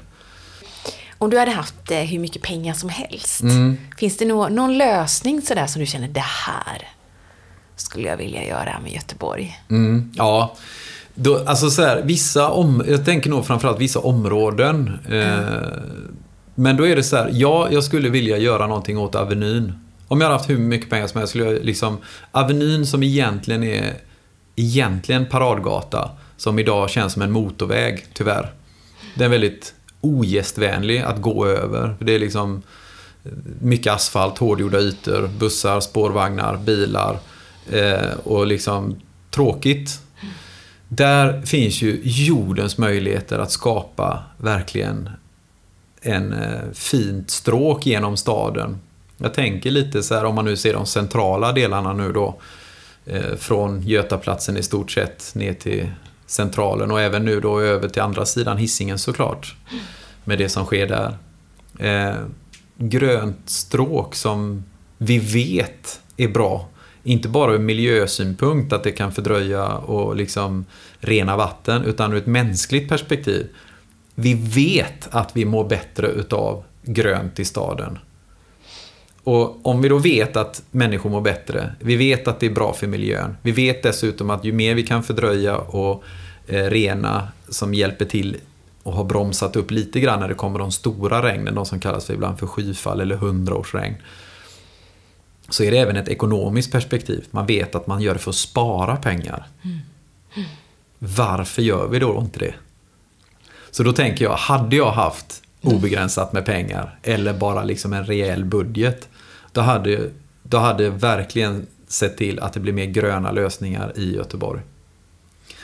Om 1.17 1.29
du 1.29 1.39
hade 1.39 1.51
haft 1.51 1.91
eh, 1.91 1.97
hur 1.99 2.19
mycket 2.19 2.41
pengar 2.41 2.73
som 2.73 2.89
helst, 2.89 3.41
Mm. 3.41 3.77
finns 3.97 4.17
det 4.17 4.25
nå- 4.25 4.49
någon 4.49 4.77
lösning 4.77 5.41
sådär 5.41 5.67
som 5.67 5.79
du 5.79 5.85
känner, 5.85 6.07
det 6.07 6.19
här 6.45 6.87
skulle 7.75 8.07
jag 8.07 8.17
vilja 8.17 8.43
göra 8.47 8.79
med 8.83 8.91
Göteborg? 8.93 9.59
Mm, 9.69 10.11
ja. 10.15 10.55
Då, 11.15 11.43
alltså 11.45 11.69
så 11.69 11.81
här, 11.81 12.01
vissa 12.01 12.49
om, 12.49 12.83
jag 12.87 13.05
tänker 13.05 13.29
nog 13.29 13.45
framförallt 13.45 13.79
vissa 13.79 13.99
områden. 13.99 14.99
Eh, 15.09 15.79
men 16.55 16.77
då 16.77 16.87
är 16.87 16.95
det 16.95 17.03
så 17.03 17.15
här, 17.17 17.29
ja, 17.33 17.67
jag 17.71 17.83
skulle 17.83 18.09
vilja 18.09 18.37
göra 18.37 18.67
någonting 18.67 18.97
åt 18.97 19.15
Avenyn. 19.15 19.73
Om 20.07 20.21
jag 20.21 20.27
hade 20.27 20.37
haft 20.39 20.49
hur 20.49 20.57
mycket 20.57 20.89
pengar 20.89 21.07
som 21.07 21.17
helst 21.19 21.29
skulle 21.31 21.45
jag 21.45 21.65
liksom, 21.65 21.97
Avenyn 22.31 22.85
som 22.85 23.03
egentligen 23.03 23.63
är 23.63 23.93
egentligen 24.55 25.25
paradgata, 25.25 26.09
som 26.37 26.59
idag 26.59 26.89
känns 26.89 27.13
som 27.13 27.21
en 27.21 27.31
motorväg, 27.31 28.05
tyvärr. 28.13 28.53
Den 29.15 29.25
är 29.25 29.29
väldigt 29.29 29.73
ogästvänlig 30.01 30.99
att 30.99 31.21
gå 31.21 31.45
över. 31.45 31.95
Det 31.99 32.15
är 32.15 32.19
liksom 32.19 32.61
eh, 33.23 33.31
mycket 33.61 33.93
asfalt, 33.93 34.37
hårdgjorda 34.37 34.79
ytor, 34.79 35.29
bussar, 35.39 35.79
spårvagnar, 35.79 36.57
bilar 36.57 37.19
eh, 37.71 38.13
och 38.23 38.47
liksom 38.47 38.95
tråkigt. 39.31 39.99
Där 40.87 41.41
finns 41.41 41.81
ju 41.81 42.01
jordens 42.03 42.77
möjligheter 42.77 43.39
att 43.39 43.51
skapa 43.51 44.23
verkligen 44.37 45.09
en 46.01 46.33
eh, 46.33 46.59
fint 46.73 47.31
stråk 47.31 47.85
genom 47.85 48.17
staden. 48.17 48.79
Jag 49.17 49.33
tänker 49.33 49.71
lite 49.71 50.03
så 50.03 50.15
här 50.15 50.25
om 50.25 50.35
man 50.35 50.45
nu 50.45 50.57
ser 50.57 50.73
de 50.73 50.85
centrala 50.85 51.51
delarna 51.51 51.93
nu 51.93 52.11
då. 52.11 52.39
Eh, 53.05 53.35
från 53.35 53.81
Götaplatsen 53.81 54.57
i 54.57 54.63
stort 54.63 54.91
sett 54.91 55.35
ner 55.35 55.53
till 55.53 55.89
Centralen 56.25 56.91
och 56.91 57.01
även 57.01 57.25
nu 57.25 57.39
då 57.39 57.59
över 57.59 57.89
till 57.89 58.01
andra 58.01 58.25
sidan 58.25 58.57
Hisingen 58.57 58.99
såklart. 58.99 59.55
Med 60.23 60.37
det 60.37 60.49
som 60.49 60.65
sker 60.65 60.87
där. 60.87 61.17
Eh, 61.79 62.15
grönt 62.77 63.49
stråk 63.49 64.15
som 64.15 64.63
vi 64.97 65.19
vet 65.19 66.01
är 66.17 66.27
bra. 66.27 66.67
Inte 67.03 67.29
bara 67.29 67.53
ur 67.53 67.59
miljösynpunkt 67.59 68.73
att 68.73 68.83
det 68.83 68.91
kan 68.91 69.11
fördröja 69.11 69.67
och 69.67 70.15
liksom 70.15 70.65
rena 70.99 71.37
vatten 71.37 71.83
utan 71.83 72.13
ur 72.13 72.17
ett 72.17 72.25
mänskligt 72.25 72.89
perspektiv. 72.89 73.47
Vi 74.15 74.33
vet 74.33 75.07
att 75.11 75.31
vi 75.33 75.45
mår 75.45 75.69
bättre 75.69 76.07
utav 76.07 76.63
grönt 76.83 77.39
i 77.39 77.45
staden. 77.45 77.99
Och 79.25 79.65
om 79.65 79.81
vi 79.81 79.89
då 79.89 79.97
vet 79.97 80.35
att 80.35 80.63
människor 80.71 81.09
mår 81.09 81.21
bättre, 81.21 81.75
vi 81.79 81.95
vet 81.95 82.27
att 82.27 82.39
det 82.39 82.45
är 82.45 82.53
bra 82.53 82.73
för 82.73 82.87
miljön. 82.87 83.37
Vi 83.41 83.51
vet 83.51 83.83
dessutom 83.83 84.29
att 84.29 84.45
ju 84.45 84.51
mer 84.53 84.75
vi 84.75 84.83
kan 84.83 85.03
fördröja 85.03 85.57
och 85.57 86.03
eh, 86.47 86.63
rena 86.63 87.27
som 87.49 87.73
hjälper 87.73 88.05
till 88.05 88.37
och 88.83 88.93
har 88.93 89.03
bromsat 89.03 89.55
upp 89.55 89.71
lite 89.71 89.99
grann 89.99 90.19
när 90.19 90.27
det 90.27 90.33
kommer 90.33 90.59
de 90.59 90.71
stora 90.71 91.23
regnen, 91.23 91.55
de 91.55 91.65
som 91.65 91.79
kallas 91.79 92.05
för 92.05 92.13
ibland 92.13 92.39
för 92.39 92.47
skyfall 92.47 93.01
eller 93.01 93.15
hundraårsregn. 93.15 93.95
Så 95.49 95.63
är 95.63 95.71
det 95.71 95.77
även 95.77 95.95
ett 95.95 96.07
ekonomiskt 96.07 96.71
perspektiv. 96.71 97.25
Man 97.31 97.45
vet 97.45 97.75
att 97.75 97.87
man 97.87 98.01
gör 98.01 98.13
det 98.13 98.19
för 98.19 98.29
att 98.29 98.35
spara 98.35 98.95
pengar. 98.95 99.47
Varför 100.99 101.61
gör 101.61 101.87
vi 101.87 101.99
då 101.99 102.19
inte 102.21 102.39
det? 102.39 102.53
Så 103.71 103.83
då 103.83 103.93
tänker 103.93 104.25
jag, 104.25 104.35
hade 104.35 104.75
jag 104.75 104.91
haft 104.91 105.41
obegränsat 105.61 106.33
med 106.33 106.45
pengar 106.45 106.99
eller 107.03 107.33
bara 107.33 107.63
liksom 107.63 107.93
en 107.93 108.05
rejäl 108.05 108.45
budget, 108.45 109.09
då 109.55 109.61
hade, 109.61 110.09
då 110.43 110.57
hade 110.57 110.83
jag 110.83 110.91
verkligen 110.91 111.67
sett 111.87 112.17
till 112.17 112.39
att 112.39 112.53
det 112.53 112.59
blir 112.59 112.73
mer 112.73 112.85
gröna 112.85 113.31
lösningar 113.31 113.93
i 113.95 114.15
Göteborg. 114.15 114.61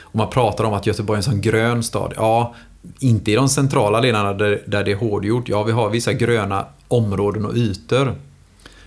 Om 0.00 0.18
man 0.18 0.30
pratar 0.30 0.64
om 0.64 0.72
att 0.72 0.86
Göteborg 0.86 1.16
är 1.16 1.18
en 1.18 1.22
sån 1.22 1.40
grön 1.40 1.82
stad, 1.82 2.12
ja, 2.16 2.54
inte 3.00 3.30
i 3.30 3.34
de 3.34 3.48
centrala 3.48 4.00
delarna 4.00 4.32
där, 4.32 4.62
där 4.66 4.84
det 4.84 4.92
är 4.92 4.96
hårdgjort. 4.96 5.48
Ja, 5.48 5.62
vi 5.62 5.72
har 5.72 5.90
vissa 5.90 6.12
gröna 6.12 6.66
områden 6.88 7.44
och 7.44 7.54
ytor. 7.54 8.14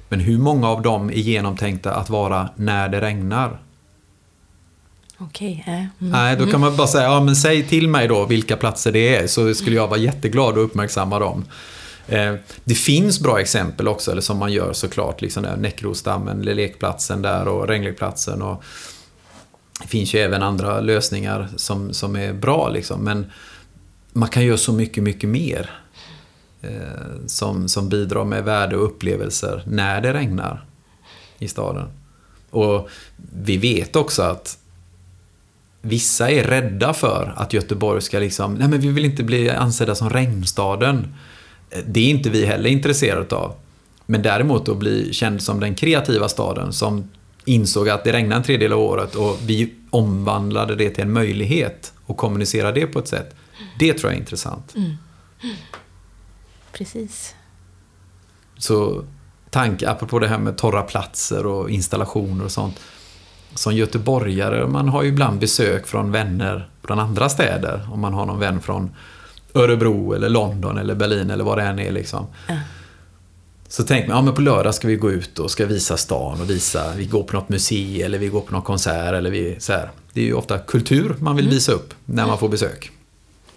Men 0.09 0.19
hur 0.19 0.37
många 0.37 0.69
av 0.69 0.81
dem 0.81 1.09
är 1.09 1.13
genomtänkta 1.13 1.93
att 1.93 2.09
vara 2.09 2.49
när 2.55 2.89
det 2.89 3.01
regnar? 3.01 3.59
Okej. 5.17 5.63
eh, 5.67 5.73
mm. 5.73 5.89
Nej, 5.99 6.37
då 6.37 6.45
kan 6.45 6.59
man 6.59 6.75
bara 6.75 6.87
säga, 6.87 7.03
ja 7.03 7.23
men 7.23 7.35
säg 7.35 7.63
till 7.63 7.87
mig 7.87 8.07
då 8.07 8.25
vilka 8.25 8.57
platser 8.57 8.91
det 8.91 9.15
är 9.15 9.27
så 9.27 9.53
skulle 9.53 9.75
jag 9.75 9.87
vara 9.87 9.99
jätteglad 9.99 10.57
och 10.57 10.63
uppmärksamma 10.63 11.19
dem. 11.19 11.45
Eh, 12.07 12.35
det 12.63 12.75
finns 12.75 13.19
bra 13.19 13.39
exempel 13.39 13.87
också, 13.87 14.11
eller 14.11 14.21
som 14.21 14.37
man 14.37 14.53
gör 14.53 14.73
såklart, 14.73 15.21
liksom 15.21 15.43
där 15.43 15.57
Näckrosdammen, 15.57 16.41
lekplatsen 16.41 17.21
där 17.21 17.47
och 17.47 17.67
Ränglekplatsen. 17.67 18.41
Och 18.41 18.63
det 19.81 19.87
finns 19.87 20.13
ju 20.13 20.19
även 20.19 20.43
andra 20.43 20.79
lösningar 20.79 21.49
som, 21.55 21.93
som 21.93 22.15
är 22.15 22.33
bra 22.33 22.69
liksom, 22.69 23.03
men 23.03 23.31
man 24.13 24.29
kan 24.29 24.45
göra 24.45 24.57
så 24.57 24.73
mycket, 24.73 25.03
mycket 25.03 25.29
mer. 25.29 25.71
Eh, 26.61 27.27
som, 27.27 27.69
som 27.69 27.89
bidrar 27.89 28.25
med 28.25 28.43
värde 28.43 28.75
och 28.77 28.85
upplevelser 28.85 29.63
när 29.65 30.01
det 30.01 30.13
regnar 30.13 30.65
i 31.39 31.47
staden. 31.47 31.87
Och 32.49 32.89
vi 33.33 33.57
vet 33.57 33.95
också 33.95 34.21
att 34.21 34.57
vissa 35.81 36.29
är 36.29 36.43
rädda 36.43 36.93
för 36.93 37.33
att 37.37 37.53
Göteborg 37.53 38.01
ska 38.01 38.19
liksom, 38.19 38.53
nej 38.53 38.67
men 38.67 38.79
vi 38.79 38.87
vill 38.87 39.05
inte 39.05 39.23
bli 39.23 39.49
ansedda 39.49 39.95
som 39.95 40.09
regnstaden. 40.09 41.15
Det 41.85 41.99
är 41.99 42.09
inte 42.09 42.29
vi 42.29 42.45
heller 42.45 42.69
intresserade 42.69 43.35
av. 43.35 43.55
Men 44.05 44.21
däremot 44.21 44.69
att 44.69 44.77
bli 44.77 45.13
känd 45.13 45.41
som 45.41 45.59
den 45.59 45.75
kreativa 45.75 46.29
staden 46.29 46.73
som 46.73 47.09
insåg 47.45 47.89
att 47.89 48.03
det 48.03 48.13
regnar 48.13 48.35
en 48.35 48.43
tredjedel 48.43 48.73
av 48.73 48.79
året 48.79 49.15
och 49.15 49.37
vi 49.45 49.73
omvandlade 49.89 50.75
det 50.75 50.89
till 50.89 51.03
en 51.03 51.11
möjlighet 51.11 51.93
och 52.05 52.17
kommunicera 52.17 52.71
det 52.71 52.87
på 52.87 52.99
ett 52.99 53.07
sätt. 53.07 53.35
Det 53.79 53.93
tror 53.93 54.11
jag 54.11 54.17
är 54.17 54.21
intressant. 54.21 54.75
Mm. 54.75 54.91
Precis. 56.71 57.35
Så 58.57 59.03
tanke, 59.49 59.89
apropå 59.89 60.19
det 60.19 60.27
här 60.27 60.37
med 60.37 60.57
torra 60.57 60.81
platser 60.81 61.45
och 61.45 61.69
installationer 61.69 62.45
och 62.45 62.51
sånt. 62.51 62.79
Som 63.53 63.75
göteborgare, 63.75 64.67
man 64.67 64.89
har 64.89 65.03
ju 65.03 65.09
ibland 65.09 65.39
besök 65.39 65.87
från 65.87 66.11
vänner 66.11 66.69
från 66.83 66.99
andra 66.99 67.29
städer. 67.29 67.89
Om 67.91 67.99
man 67.99 68.13
har 68.13 68.25
någon 68.25 68.39
vän 68.39 68.61
från 68.61 68.89
Örebro 69.55 70.13
eller 70.13 70.29
London 70.29 70.77
eller 70.77 70.95
Berlin 70.95 71.29
eller 71.29 71.43
vad 71.43 71.57
det 71.57 71.63
än 71.63 71.79
är 71.79 71.91
liksom. 71.91 72.27
Mm. 72.47 72.61
Så 73.67 73.83
tänker 73.83 74.07
man, 74.07 74.17
ja 74.17 74.21
men 74.21 74.33
på 74.33 74.41
lördag 74.41 74.75
ska 74.75 74.87
vi 74.87 74.95
gå 74.95 75.11
ut 75.11 75.39
och 75.39 75.51
ska 75.51 75.65
visa 75.65 75.97
stan 75.97 76.41
och 76.41 76.49
visa, 76.49 76.93
vi 76.95 77.05
går 77.05 77.23
på 77.23 77.35
något 77.35 77.49
museum 77.49 78.05
eller 78.05 78.17
vi 78.17 78.27
går 78.27 78.41
på 78.41 78.53
någon 78.53 78.61
konsert 78.61 79.13
eller 79.13 79.31
vi, 79.31 79.55
så 79.59 79.73
här. 79.73 79.89
Det 80.13 80.21
är 80.21 80.25
ju 80.25 80.33
ofta 80.33 80.57
kultur 80.57 81.15
man 81.19 81.35
vill 81.35 81.45
mm. 81.45 81.55
visa 81.55 81.71
upp 81.71 81.93
när 82.05 82.27
man 82.27 82.37
får 82.37 82.49
besök. 82.49 82.91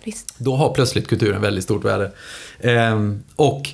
Visst. 0.04 0.34
Då 0.38 0.56
har 0.56 0.74
plötsligt 0.74 1.08
kulturen 1.08 1.40
väldigt 1.40 1.64
stort 1.64 1.84
värde. 1.84 2.12
Ehm, 2.60 3.22
och 3.36 3.68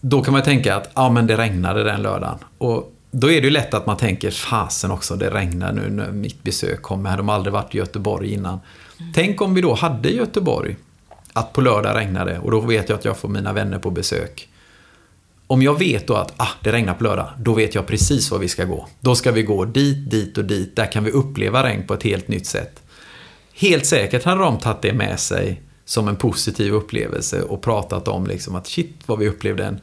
då 0.00 0.22
kan 0.22 0.32
man 0.32 0.42
tänka 0.42 0.76
att 0.76 0.90
ja, 0.94 1.10
men 1.10 1.26
det 1.26 1.36
regnade 1.36 1.84
den 1.84 2.02
lördagen. 2.02 2.38
Och 2.58 2.92
då 3.10 3.30
är 3.30 3.40
det 3.40 3.46
ju 3.46 3.50
lätt 3.50 3.74
att 3.74 3.86
man 3.86 3.96
tänker, 3.96 4.30
fasen 4.30 4.90
också, 4.90 5.16
det 5.16 5.30
regnar 5.30 5.72
nu 5.72 5.90
när 5.90 6.12
mitt 6.12 6.42
besök 6.42 6.82
kommer. 6.82 7.16
De 7.16 7.28
har 7.28 7.34
aldrig 7.34 7.52
varit 7.52 7.74
i 7.74 7.78
Göteborg 7.78 8.32
innan. 8.32 8.60
Mm. 9.00 9.12
Tänk 9.12 9.42
om 9.42 9.54
vi 9.54 9.60
då 9.60 9.74
hade 9.74 10.10
Göteborg, 10.10 10.76
att 11.32 11.52
på 11.52 11.60
lördag 11.60 11.96
regnade 11.96 12.38
och 12.38 12.50
då 12.50 12.60
vet 12.60 12.88
jag 12.88 12.98
att 12.98 13.04
jag 13.04 13.16
får 13.16 13.28
mina 13.28 13.52
vänner 13.52 13.78
på 13.78 13.90
besök. 13.90 14.48
Om 15.46 15.62
jag 15.62 15.78
vet 15.78 16.06
då 16.06 16.14
att 16.14 16.32
ah, 16.36 16.48
det 16.62 16.72
regnar 16.72 16.94
på 16.94 17.04
lördag, 17.04 17.28
då 17.38 17.52
vet 17.52 17.74
jag 17.74 17.86
precis 17.86 18.30
var 18.30 18.38
vi 18.38 18.48
ska 18.48 18.64
gå. 18.64 18.88
Då 19.00 19.14
ska 19.14 19.32
vi 19.32 19.42
gå 19.42 19.64
dit, 19.64 20.10
dit 20.10 20.38
och 20.38 20.44
dit. 20.44 20.76
Där 20.76 20.92
kan 20.92 21.04
vi 21.04 21.10
uppleva 21.10 21.62
regn 21.62 21.86
på 21.86 21.94
ett 21.94 22.02
helt 22.02 22.28
nytt 22.28 22.46
sätt. 22.46 22.82
Helt 23.54 23.86
säkert 23.86 24.24
hade 24.24 24.40
de 24.40 24.58
tagit 24.58 24.82
det 24.82 24.92
med 24.92 25.20
sig 25.20 25.62
som 25.84 26.08
en 26.08 26.16
positiv 26.16 26.72
upplevelse 26.72 27.42
och 27.42 27.62
pratat 27.62 28.08
om 28.08 28.26
liksom 28.26 28.54
att 28.54 28.66
shit 28.66 28.96
vad 29.06 29.18
vi 29.18 29.28
upplevde 29.28 29.64
en, 29.64 29.80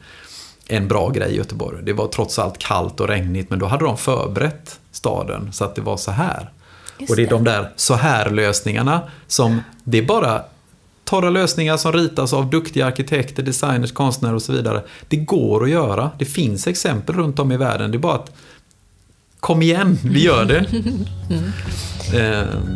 en 0.68 0.88
bra 0.88 1.08
grej 1.08 1.32
i 1.32 1.36
Göteborg. 1.36 1.82
Det 1.82 1.92
var 1.92 2.08
trots 2.08 2.38
allt 2.38 2.58
kallt 2.58 3.00
och 3.00 3.08
regnigt 3.08 3.50
men 3.50 3.58
då 3.58 3.66
hade 3.66 3.84
de 3.84 3.96
förberett 3.96 4.80
staden 4.90 5.52
så 5.52 5.64
att 5.64 5.74
det 5.74 5.80
var 5.80 5.96
så 5.96 6.10
här. 6.10 6.50
Just 6.98 7.10
och 7.10 7.16
det 7.16 7.22
är 7.22 7.30
de 7.30 7.44
där 7.44 7.72
så 7.76 7.94
här 7.94 8.30
lösningarna 8.30 9.02
som 9.26 9.62
det 9.84 9.98
är 9.98 10.02
bara 10.02 10.44
torra 11.08 11.30
lösningar 11.30 11.76
som 11.76 11.92
ritas 11.92 12.32
av 12.32 12.50
duktiga 12.50 12.86
arkitekter, 12.86 13.42
designers, 13.42 13.92
konstnärer 13.92 14.34
och 14.34 14.42
så 14.42 14.52
vidare. 14.52 14.82
Det 15.08 15.16
går 15.16 15.64
att 15.64 15.70
göra. 15.70 16.10
Det 16.18 16.24
finns 16.24 16.66
exempel 16.66 17.16
runt 17.16 17.38
om 17.38 17.52
i 17.52 17.56
världen. 17.56 17.90
Det 17.90 17.96
är 17.96 17.98
bara 17.98 18.14
att 18.14 18.32
kom 19.40 19.62
igen, 19.62 19.98
vi 20.04 20.22
gör 20.24 20.44
det. 20.44 20.64
Mm. 21.30 21.52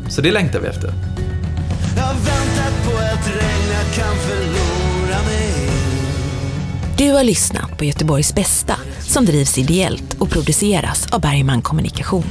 Så 0.11 0.21
det 0.21 0.33
längtar 0.33 0.61
vi 0.61 0.67
efter. 0.67 0.95
Jag 1.97 2.03
har 2.03 2.15
väntat 2.15 2.85
på 2.85 2.97
att 2.97 3.29
regn 3.29 3.73
jag 3.73 3.95
kan 3.95 4.17
förlora 4.17 5.23
mig 5.23 5.71
Du 6.99 7.13
har 7.13 7.25
lyssnat 7.25 7.79
på 7.79 7.85
Göteborgs 7.85 8.35
bästa 8.35 8.75
som 9.01 9.25
drivs 9.25 9.59
ideellt 9.59 10.15
och 10.19 10.31
produceras 10.31 11.13
av 11.13 11.21
Bergman 11.21 11.63
Kommunikation. 11.63 12.25